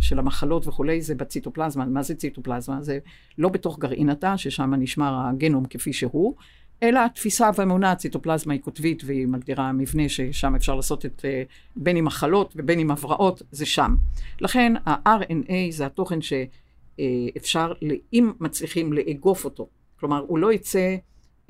של 0.00 0.18
המחלות 0.18 0.66
וכולי 0.66 1.02
זה 1.02 1.14
בציטופלזמה. 1.14 1.84
מה 1.84 2.02
זה 2.02 2.14
ציטופלזמה? 2.14 2.82
זה 2.82 2.98
לא 3.38 3.48
בתוך 3.48 3.78
גרעין 3.78 4.10
התא, 4.10 4.36
ששם 4.36 4.74
נשמר 4.74 5.28
הגנום 5.28 5.64
כפי 5.64 5.92
שהוא, 5.92 6.34
אלא 6.82 7.00
התפיסה 7.04 7.50
והאמונה, 7.54 7.92
הציטופלזמה 7.92 8.52
היא 8.52 8.60
קוטבית 8.60 9.02
והיא 9.06 9.26
מגדירה 9.26 9.72
מבנה 9.72 10.08
ששם 10.08 10.54
אפשר 10.54 10.74
לעשות 10.74 11.06
את, 11.06 11.24
אה, 11.24 11.42
בין 11.76 11.96
עם 11.96 12.04
מחלות 12.04 12.54
ובין 12.56 12.78
עם 12.78 12.90
הבראות, 12.90 13.42
זה 13.50 13.66
שם. 13.66 13.94
לכן 14.40 14.72
ה-RNA 14.86 15.52
זה 15.70 15.86
התוכן 15.86 16.18
שאפשר, 16.20 17.72
אם 18.12 18.32
מצליחים 18.40 18.92
לאגוף 18.92 19.44
אותו, 19.44 19.68
כלומר 20.00 20.24
הוא 20.28 20.38
לא 20.38 20.52
יצא 20.52 20.96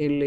אל 0.00 0.22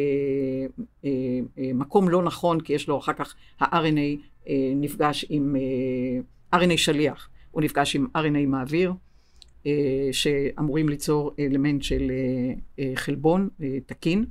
אה, 1.05 1.09
אה, 1.57 2.09
לא 2.09 2.23
נכון, 2.23 2.61
כי 2.61 2.73
יש 2.73 2.87
לו 2.87 2.97
אחר 2.97 3.13
כך, 3.13 3.35
ה-RNA 3.59 4.49
נפגש 4.75 5.25
עם 5.29 5.55
RNA 6.55 6.77
שליח, 6.77 7.29
הוא 7.51 7.61
נפגש 7.61 7.95
עם 7.95 8.07
RNA 8.17 8.47
מעביר. 8.47 8.93
שאמורים 10.11 10.89
ליצור 10.89 11.31
אלמנט 11.39 11.83
של 11.83 12.11
חלבון 12.95 13.49
תקין, 13.85 14.25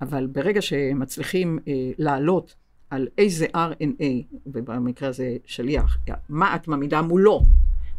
אבל 0.00 0.26
ברגע 0.26 0.62
שמצליחים 0.62 1.58
אה, 1.68 1.90
לעלות 1.98 2.54
על 2.90 3.08
איזה 3.18 3.46
RNA, 3.46 4.36
ובמקרה 4.46 5.08
הזה 5.08 5.36
שליח, 5.46 5.98
מה 6.28 6.56
את 6.56 6.68
מעמידה 6.68 7.02
מולו, 7.02 7.42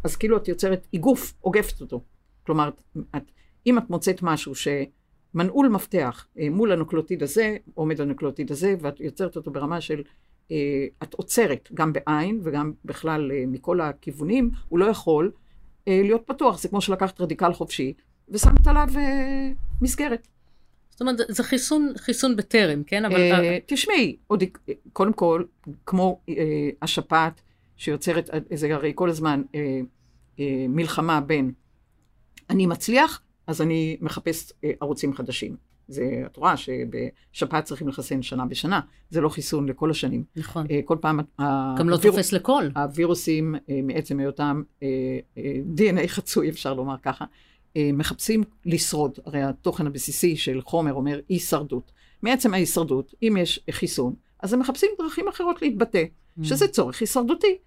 אז 0.04 0.16
כאילו 0.16 0.36
את 0.36 0.48
יוצרת 0.48 0.86
איגוף, 0.92 1.34
עוגפת 1.40 1.80
אותו. 1.80 2.00
כלומר, 2.46 2.70
את, 3.16 3.22
אם 3.66 3.78
את 3.78 3.90
מוצאת 3.90 4.22
משהו 4.22 4.52
שמנעול 4.54 5.68
מפתח 5.68 6.26
אה, 6.38 6.50
מול 6.50 6.72
הנוקלוטיד 6.72 7.22
הזה, 7.22 7.56
עומד 7.74 8.00
הנוקלוטיד 8.00 8.50
הזה, 8.50 8.74
ואת 8.80 9.00
יוצרת 9.00 9.36
אותו 9.36 9.50
ברמה 9.50 9.80
של, 9.80 10.02
אה, 10.50 10.86
את 11.02 11.14
עוצרת 11.14 11.68
גם 11.74 11.92
בעין 11.92 12.40
וגם 12.42 12.72
בכלל 12.84 13.32
אה, 13.32 13.44
מכל 13.46 13.80
הכיוונים, 13.80 14.50
הוא 14.68 14.78
לא 14.78 14.84
יכול 14.84 15.32
אה, 15.88 16.00
להיות 16.02 16.22
פתוח. 16.26 16.58
זה 16.58 16.68
כמו 16.68 16.80
שלקחת 16.80 17.20
רדיקל 17.20 17.52
חופשי 17.52 17.92
ושמת 18.28 18.66
עליו 18.66 18.88
אה, 18.96 19.50
מסגרת. 19.80 20.28
זאת 21.00 21.08
אומרת, 21.08 21.20
זה 21.28 21.42
חיסון, 21.42 21.92
חיסון 21.96 22.36
בטרם, 22.36 22.82
כן? 22.86 23.04
אבל... 23.04 23.20
אה, 23.20 23.58
תשמעי, 23.66 24.16
עוד, 24.26 24.44
קודם 24.92 25.12
כל, 25.12 25.44
כמו 25.86 26.20
אה, 26.28 26.34
השפעת 26.82 27.40
שיוצרת, 27.76 28.30
זה 28.54 28.74
הרי 28.74 28.92
כל 28.94 29.10
הזמן 29.10 29.42
אה, 29.54 29.80
מלחמה 30.68 31.20
בין 31.20 31.52
אני 32.50 32.66
מצליח, 32.66 33.22
אז 33.46 33.62
אני 33.62 33.96
מחפש 34.00 34.52
ערוצים 34.80 35.14
חדשים. 35.14 35.56
זה, 35.88 36.22
את 36.26 36.36
רואה 36.36 36.54
שבשפעת 36.56 37.64
צריכים 37.64 37.88
לחסן 37.88 38.22
שנה 38.22 38.46
בשנה, 38.46 38.80
זה 39.10 39.20
לא 39.20 39.28
חיסון 39.28 39.68
לכל 39.68 39.90
השנים. 39.90 40.24
נכון. 40.36 40.66
כל 40.84 40.96
פעם... 41.00 41.20
גם 41.78 41.88
לא 41.88 41.96
תופס 41.96 42.32
לכל. 42.32 42.64
הווירוסים, 42.76 43.54
מעצם 43.82 44.20
היותם 44.20 44.62
DNA 45.76 46.06
חצוי, 46.06 46.50
אפשר 46.50 46.74
לומר 46.74 46.96
ככה, 47.02 47.24
אה, 47.24 47.28
מחפשים 47.76 48.42
לשרוד. 48.66 49.18
הרי 49.26 49.42
התוכן 49.42 49.86
הבסיסי 49.86 50.36
של 50.36 50.60
חומר 50.60 50.94
אומר 50.94 51.20
הישרדות. 51.28 51.92
מעצם 52.22 52.54
ההישרדות, 52.54 53.14
אם 53.22 53.36
יש 53.40 53.60
חיסון, 53.70 54.14
אז 54.42 54.52
הם 54.52 54.60
מחפשים 54.60 54.90
דרכים 54.98 55.28
אחרות 55.28 55.62
להתבטא, 55.62 56.04
mm. 56.04 56.44
שזה 56.44 56.68
צורך 56.68 57.00
הישרדותי. 57.00 57.58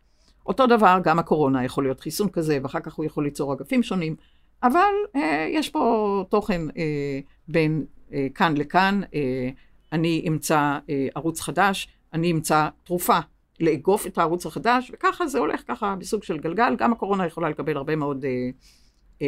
אותו 0.46 0.68
דבר, 0.68 1.00
גם 1.04 1.20
הקורונה 1.20 1.66
יכול 1.66 1.84
להיות 1.84 2.00
חיסון 2.00 2.30
כזה, 2.30 2.60
ואחר 2.64 2.80
כך 2.80 2.94
הוא 2.94 3.06
יכול 3.06 3.24
ליצור 3.24 3.54
אגפים 3.54 3.84
שונים, 3.84 4.16
אבל 4.64 4.94
אה, 5.16 5.48
יש 5.52 5.70
פה 5.70 6.26
תוכן 6.30 6.62
אה, 6.78 7.20
בין 7.48 7.86
אה, 8.14 8.28
כאן 8.36 8.58
לכאן. 8.58 9.02
אה, 9.14 9.50
אני 9.92 10.26
אמצא 10.28 10.80
אה, 10.90 11.08
ערוץ 11.16 11.42
חדש, 11.42 11.88
אני 12.14 12.32
אמצא 12.32 12.68
תרופה 12.84 13.20
לאגוף 13.60 14.08
את 14.08 14.18
הערוץ 14.18 14.46
החדש, 14.46 14.92
וככה 14.94 15.28
זה 15.28 15.40
הולך 15.40 15.64
ככה 15.68 15.96
בסוג 15.96 16.24
של 16.24 16.38
גלגל. 16.38 16.76
גם 16.76 16.92
הקורונה 16.92 17.26
יכולה 17.26 17.50
לקבל 17.50 17.78
הרבה 17.78 17.96
מאוד... 17.96 18.26
אה, 18.26 18.50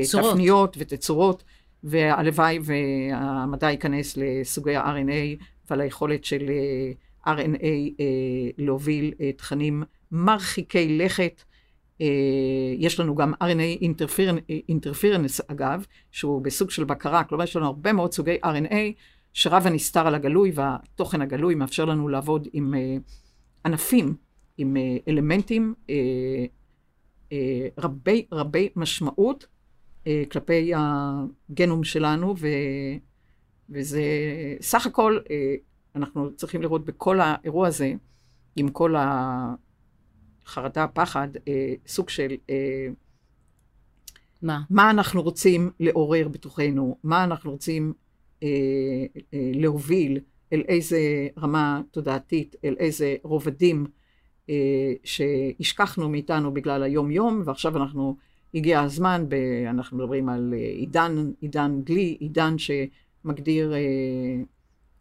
צורות. 0.04 0.32
תפניות 0.32 0.76
ותצורות, 0.80 1.44
והלוואי 1.86 2.60
והמדע 2.62 3.72
ייכנס 3.72 4.18
לסוגי 4.18 4.76
ה-RNA 4.76 5.44
ועל 5.70 5.82
היכולת 5.82 6.26
של 6.26 6.44
אה, 6.50 7.34
RNA 7.34 7.64
אה, 7.64 8.50
להוביל 8.58 9.14
אה, 9.22 9.32
תכנים 9.32 9.84
מרחיקי 10.12 10.98
לכת. 10.98 11.44
יש 12.78 13.00
לנו 13.00 13.16
גם 13.16 13.34
RNA 13.34 13.84
אינטרפירנס, 14.70 15.42
אגב, 15.48 15.86
שהוא 16.12 16.42
בסוג 16.42 16.70
של 16.70 16.84
בקרה, 16.84 17.24
כלומר 17.24 17.44
יש 17.44 17.56
לנו 17.56 17.66
הרבה 17.66 17.94
מאוד 17.94 18.14
סוגי 18.14 18.38
RNA 18.46 18.76
שרב 19.34 19.68
הנסתר 19.68 20.08
על 20.08 20.16
הגלוי, 20.16 20.52
והתוכן 20.56 21.22
הגלוי 21.22 21.56
מאפשר 21.56 21.86
לנו 21.86 22.08
לעבוד 22.08 22.48
עם 22.54 22.74
ענפים, 23.66 24.16
עם 24.58 24.78
אלמנטים 25.08 25.74
רבי 27.78 28.26
רבי 28.32 28.70
משמעות, 28.76 29.46
כלפי 30.32 30.72
הגנום 30.76 31.84
שלנו, 31.84 32.36
ו, 32.38 32.48
וזה 33.70 34.04
סך 34.62 34.86
הכל, 34.86 35.20
אה, 35.32 35.56
אנחנו 35.96 36.36
צריכים 36.36 36.62
לראות 36.62 36.86
בכל 36.86 37.20
האירוע 37.20 37.68
הזה, 37.68 37.94
עם 38.56 38.70
כל 38.70 38.96
חרדה, 40.46 40.88
פחד, 40.88 41.28
אה, 41.48 41.74
סוג 41.88 42.10
של 42.10 42.36
אה, 42.50 42.88
מה? 44.42 44.62
מה 44.70 44.90
אנחנו 44.90 45.22
רוצים 45.22 45.72
לעורר 45.80 46.28
בתוכנו, 46.28 46.98
מה 47.04 47.24
אנחנו 47.24 47.52
רוצים 47.52 47.94
אה, 48.44 48.48
אה, 49.34 49.52
להוביל, 49.54 50.20
אל 50.54 50.64
איזה 50.68 51.28
רמה 51.38 51.82
תודעתית, 51.92 52.56
אל 52.66 52.76
איזה 52.80 53.16
רובדים 53.24 53.86
אה, 54.50 54.94
שהשכחנו 55.04 56.10
מאיתנו 56.10 56.54
בגלל 56.54 56.84
היום-יום, 56.84 57.42
ועכשיו 57.46 57.78
אנחנו, 57.78 58.18
הגיע 58.56 58.82
הזמן, 58.82 59.26
ב, 59.30 59.36
אנחנו 59.70 59.98
מדברים 59.98 60.30
על 60.30 60.54
אה, 60.58 60.60
עידן, 60.60 61.32
עידן 61.42 61.82
גלי, 61.84 62.18
עידן 62.20 62.56
שמגדיר 62.58 63.74
אה, 63.74 63.80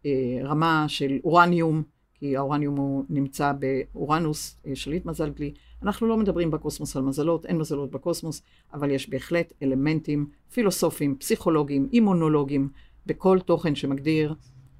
אה, 0.05 0.39
רמה 0.43 0.85
של 0.87 1.19
אורניום, 1.23 1.83
כי 2.13 2.37
האורניום 2.37 2.75
הוא 2.75 3.05
נמצא 3.09 3.51
באורנוס, 3.53 4.57
אה, 4.67 4.75
שליט 4.75 5.05
מזל 5.05 5.29
גלי. 5.29 5.53
אנחנו 5.83 6.07
לא 6.07 6.17
מדברים 6.17 6.51
בקוסמוס 6.51 6.95
על 6.95 7.03
מזלות, 7.03 7.45
אין 7.45 7.57
מזלות 7.57 7.91
בקוסמוס, 7.91 8.41
אבל 8.73 8.91
יש 8.91 9.09
בהחלט 9.09 9.53
אלמנטים 9.63 10.29
פילוסופיים, 10.51 11.15
פסיכולוגיים, 11.15 11.89
אימונולוגיים, 11.93 12.69
בכל 13.05 13.39
תוכן 13.39 13.75
שמגדיר 13.75 14.35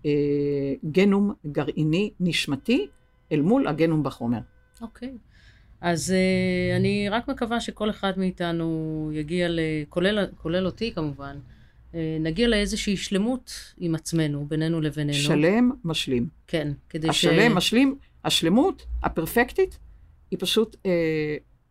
אה, 0.05 0.73
גנום 0.91 1.33
גרעיני 1.45 2.11
נשמתי 2.19 2.87
אל 3.31 3.41
מול 3.41 3.67
הגנום 3.67 4.03
בחומר. 4.03 4.39
אוקיי. 4.81 5.17
אז 5.85 6.13
uh, 6.13 6.77
אני 6.77 7.09
רק 7.09 7.27
מקווה 7.27 7.61
שכל 7.61 7.89
אחד 7.89 8.19
מאיתנו 8.19 9.09
יגיע, 9.13 9.47
ל... 9.49 9.59
כולל, 9.89 10.27
כולל 10.37 10.65
אותי 10.65 10.91
כמובן, 10.95 11.37
uh, 11.91 11.95
נגיע 12.19 12.47
לאיזושהי 12.47 12.97
שלמות 12.97 13.73
עם 13.77 13.95
עצמנו, 13.95 14.45
בינינו 14.45 14.81
לבינינו. 14.81 15.17
שלם, 15.17 15.71
משלים. 15.83 16.27
כן, 16.47 16.71
כדי 16.89 17.09
השלם, 17.09 17.33
ש... 17.33 17.37
השלם, 17.37 17.57
משלים, 17.57 17.95
השלמות 18.23 18.85
הפרפקטית 19.03 19.77
היא 20.31 20.39
פשוט 20.41 20.75
אה, 20.85 20.91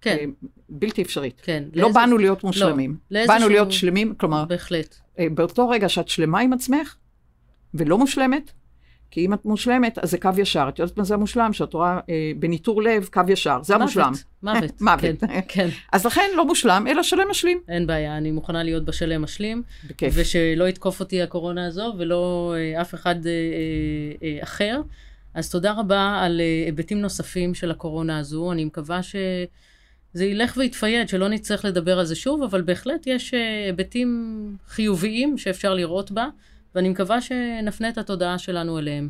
כן. 0.00 0.16
אה, 0.20 0.24
בלתי 0.68 1.02
אפשרית. 1.02 1.40
כן. 1.44 1.64
לא 1.72 1.82
לאיזה... 1.82 1.98
באנו 1.98 2.18
להיות 2.18 2.44
מושלמים. 2.44 2.96
לא, 3.10 3.26
באנו 3.26 3.48
להיות 3.48 3.72
שלמים, 3.72 4.14
כלומר... 4.14 4.44
בהחלט. 4.44 4.96
אה, 5.18 5.26
באותו 5.34 5.68
רגע 5.68 5.88
שאת 5.88 6.08
שלמה 6.08 6.40
עם 6.40 6.52
עצמך, 6.52 6.96
ולא 7.74 7.98
מושלמת, 7.98 8.52
כי 9.14 9.26
אם 9.26 9.34
את 9.34 9.44
מושלמת, 9.44 9.98
אז 9.98 10.10
זה 10.10 10.18
קו 10.18 10.30
ישר. 10.38 10.66
את 10.68 10.78
יודעת 10.78 10.98
מה 10.98 11.04
זה 11.04 11.14
המושלם? 11.14 11.52
שאת 11.52 11.74
רואה 11.74 12.00
אה, 12.08 12.32
בניטור 12.38 12.82
לב, 12.82 13.08
קו 13.12 13.20
ישר. 13.28 13.58
זה 13.62 13.74
מוות, 13.74 13.82
המושלם. 13.82 14.12
מוות. 14.42 14.80
מוות. 14.88 15.20
כן, 15.20 15.40
כן. 15.48 15.68
אז 15.92 16.06
לכן 16.06 16.30
לא 16.36 16.46
מושלם, 16.46 16.86
אלא 16.90 17.02
שלם 17.02 17.30
משלים. 17.30 17.60
אין 17.68 17.86
בעיה, 17.86 18.16
אני 18.16 18.30
מוכנה 18.30 18.62
להיות 18.62 18.84
בשלם 18.84 19.22
משלים. 19.22 19.62
בכיף. 19.86 20.14
ושלא 20.16 20.68
יתקוף 20.68 21.00
אותי 21.00 21.22
הקורונה 21.22 21.66
הזו, 21.66 21.94
ולא 21.98 22.54
אה, 22.56 22.80
אף 22.80 22.94
אחד 22.94 23.26
אה, 23.26 23.30
אה, 23.32 24.28
אה, 24.28 24.42
אחר. 24.42 24.80
אז 25.34 25.50
תודה 25.50 25.72
רבה 25.72 26.20
על 26.22 26.40
אה, 26.40 26.62
היבטים 26.66 27.00
נוספים 27.00 27.54
של 27.54 27.70
הקורונה 27.70 28.18
הזו. 28.18 28.52
אני 28.52 28.64
מקווה 28.64 29.00
שזה 29.02 30.24
ילך 30.24 30.56
ויתפייד, 30.56 31.08
שלא 31.08 31.28
נצטרך 31.28 31.64
לדבר 31.64 31.98
על 31.98 32.04
זה 32.04 32.14
שוב, 32.14 32.42
אבל 32.42 32.62
בהחלט 32.62 33.06
יש 33.06 33.34
אה, 33.34 33.66
היבטים 33.66 34.56
חיוביים 34.68 35.38
שאפשר 35.38 35.74
לראות 35.74 36.10
בה. 36.10 36.28
ואני 36.74 36.88
מקווה 36.88 37.20
שנפנה 37.20 37.88
את 37.88 37.98
התודעה 37.98 38.38
שלנו 38.38 38.78
אליהם. 38.78 39.08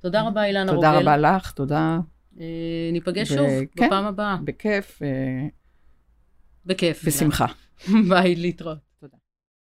תודה 0.00 0.22
רבה, 0.22 0.44
אילנה 0.44 0.72
רוגל. 0.72 0.86
תודה 0.86 1.00
רבה 1.00 1.16
לך, 1.16 1.50
תודה. 1.50 1.98
אה, 2.40 2.46
ניפגש 2.92 3.28
שוב 3.28 3.48
בפעם 3.76 4.04
הבאה. 4.04 4.36
בכיף. 4.44 5.02
בכיף. 6.66 7.04
בשמחה. 7.04 7.46
ביי, 8.08 8.34
להתראות. 8.34 8.89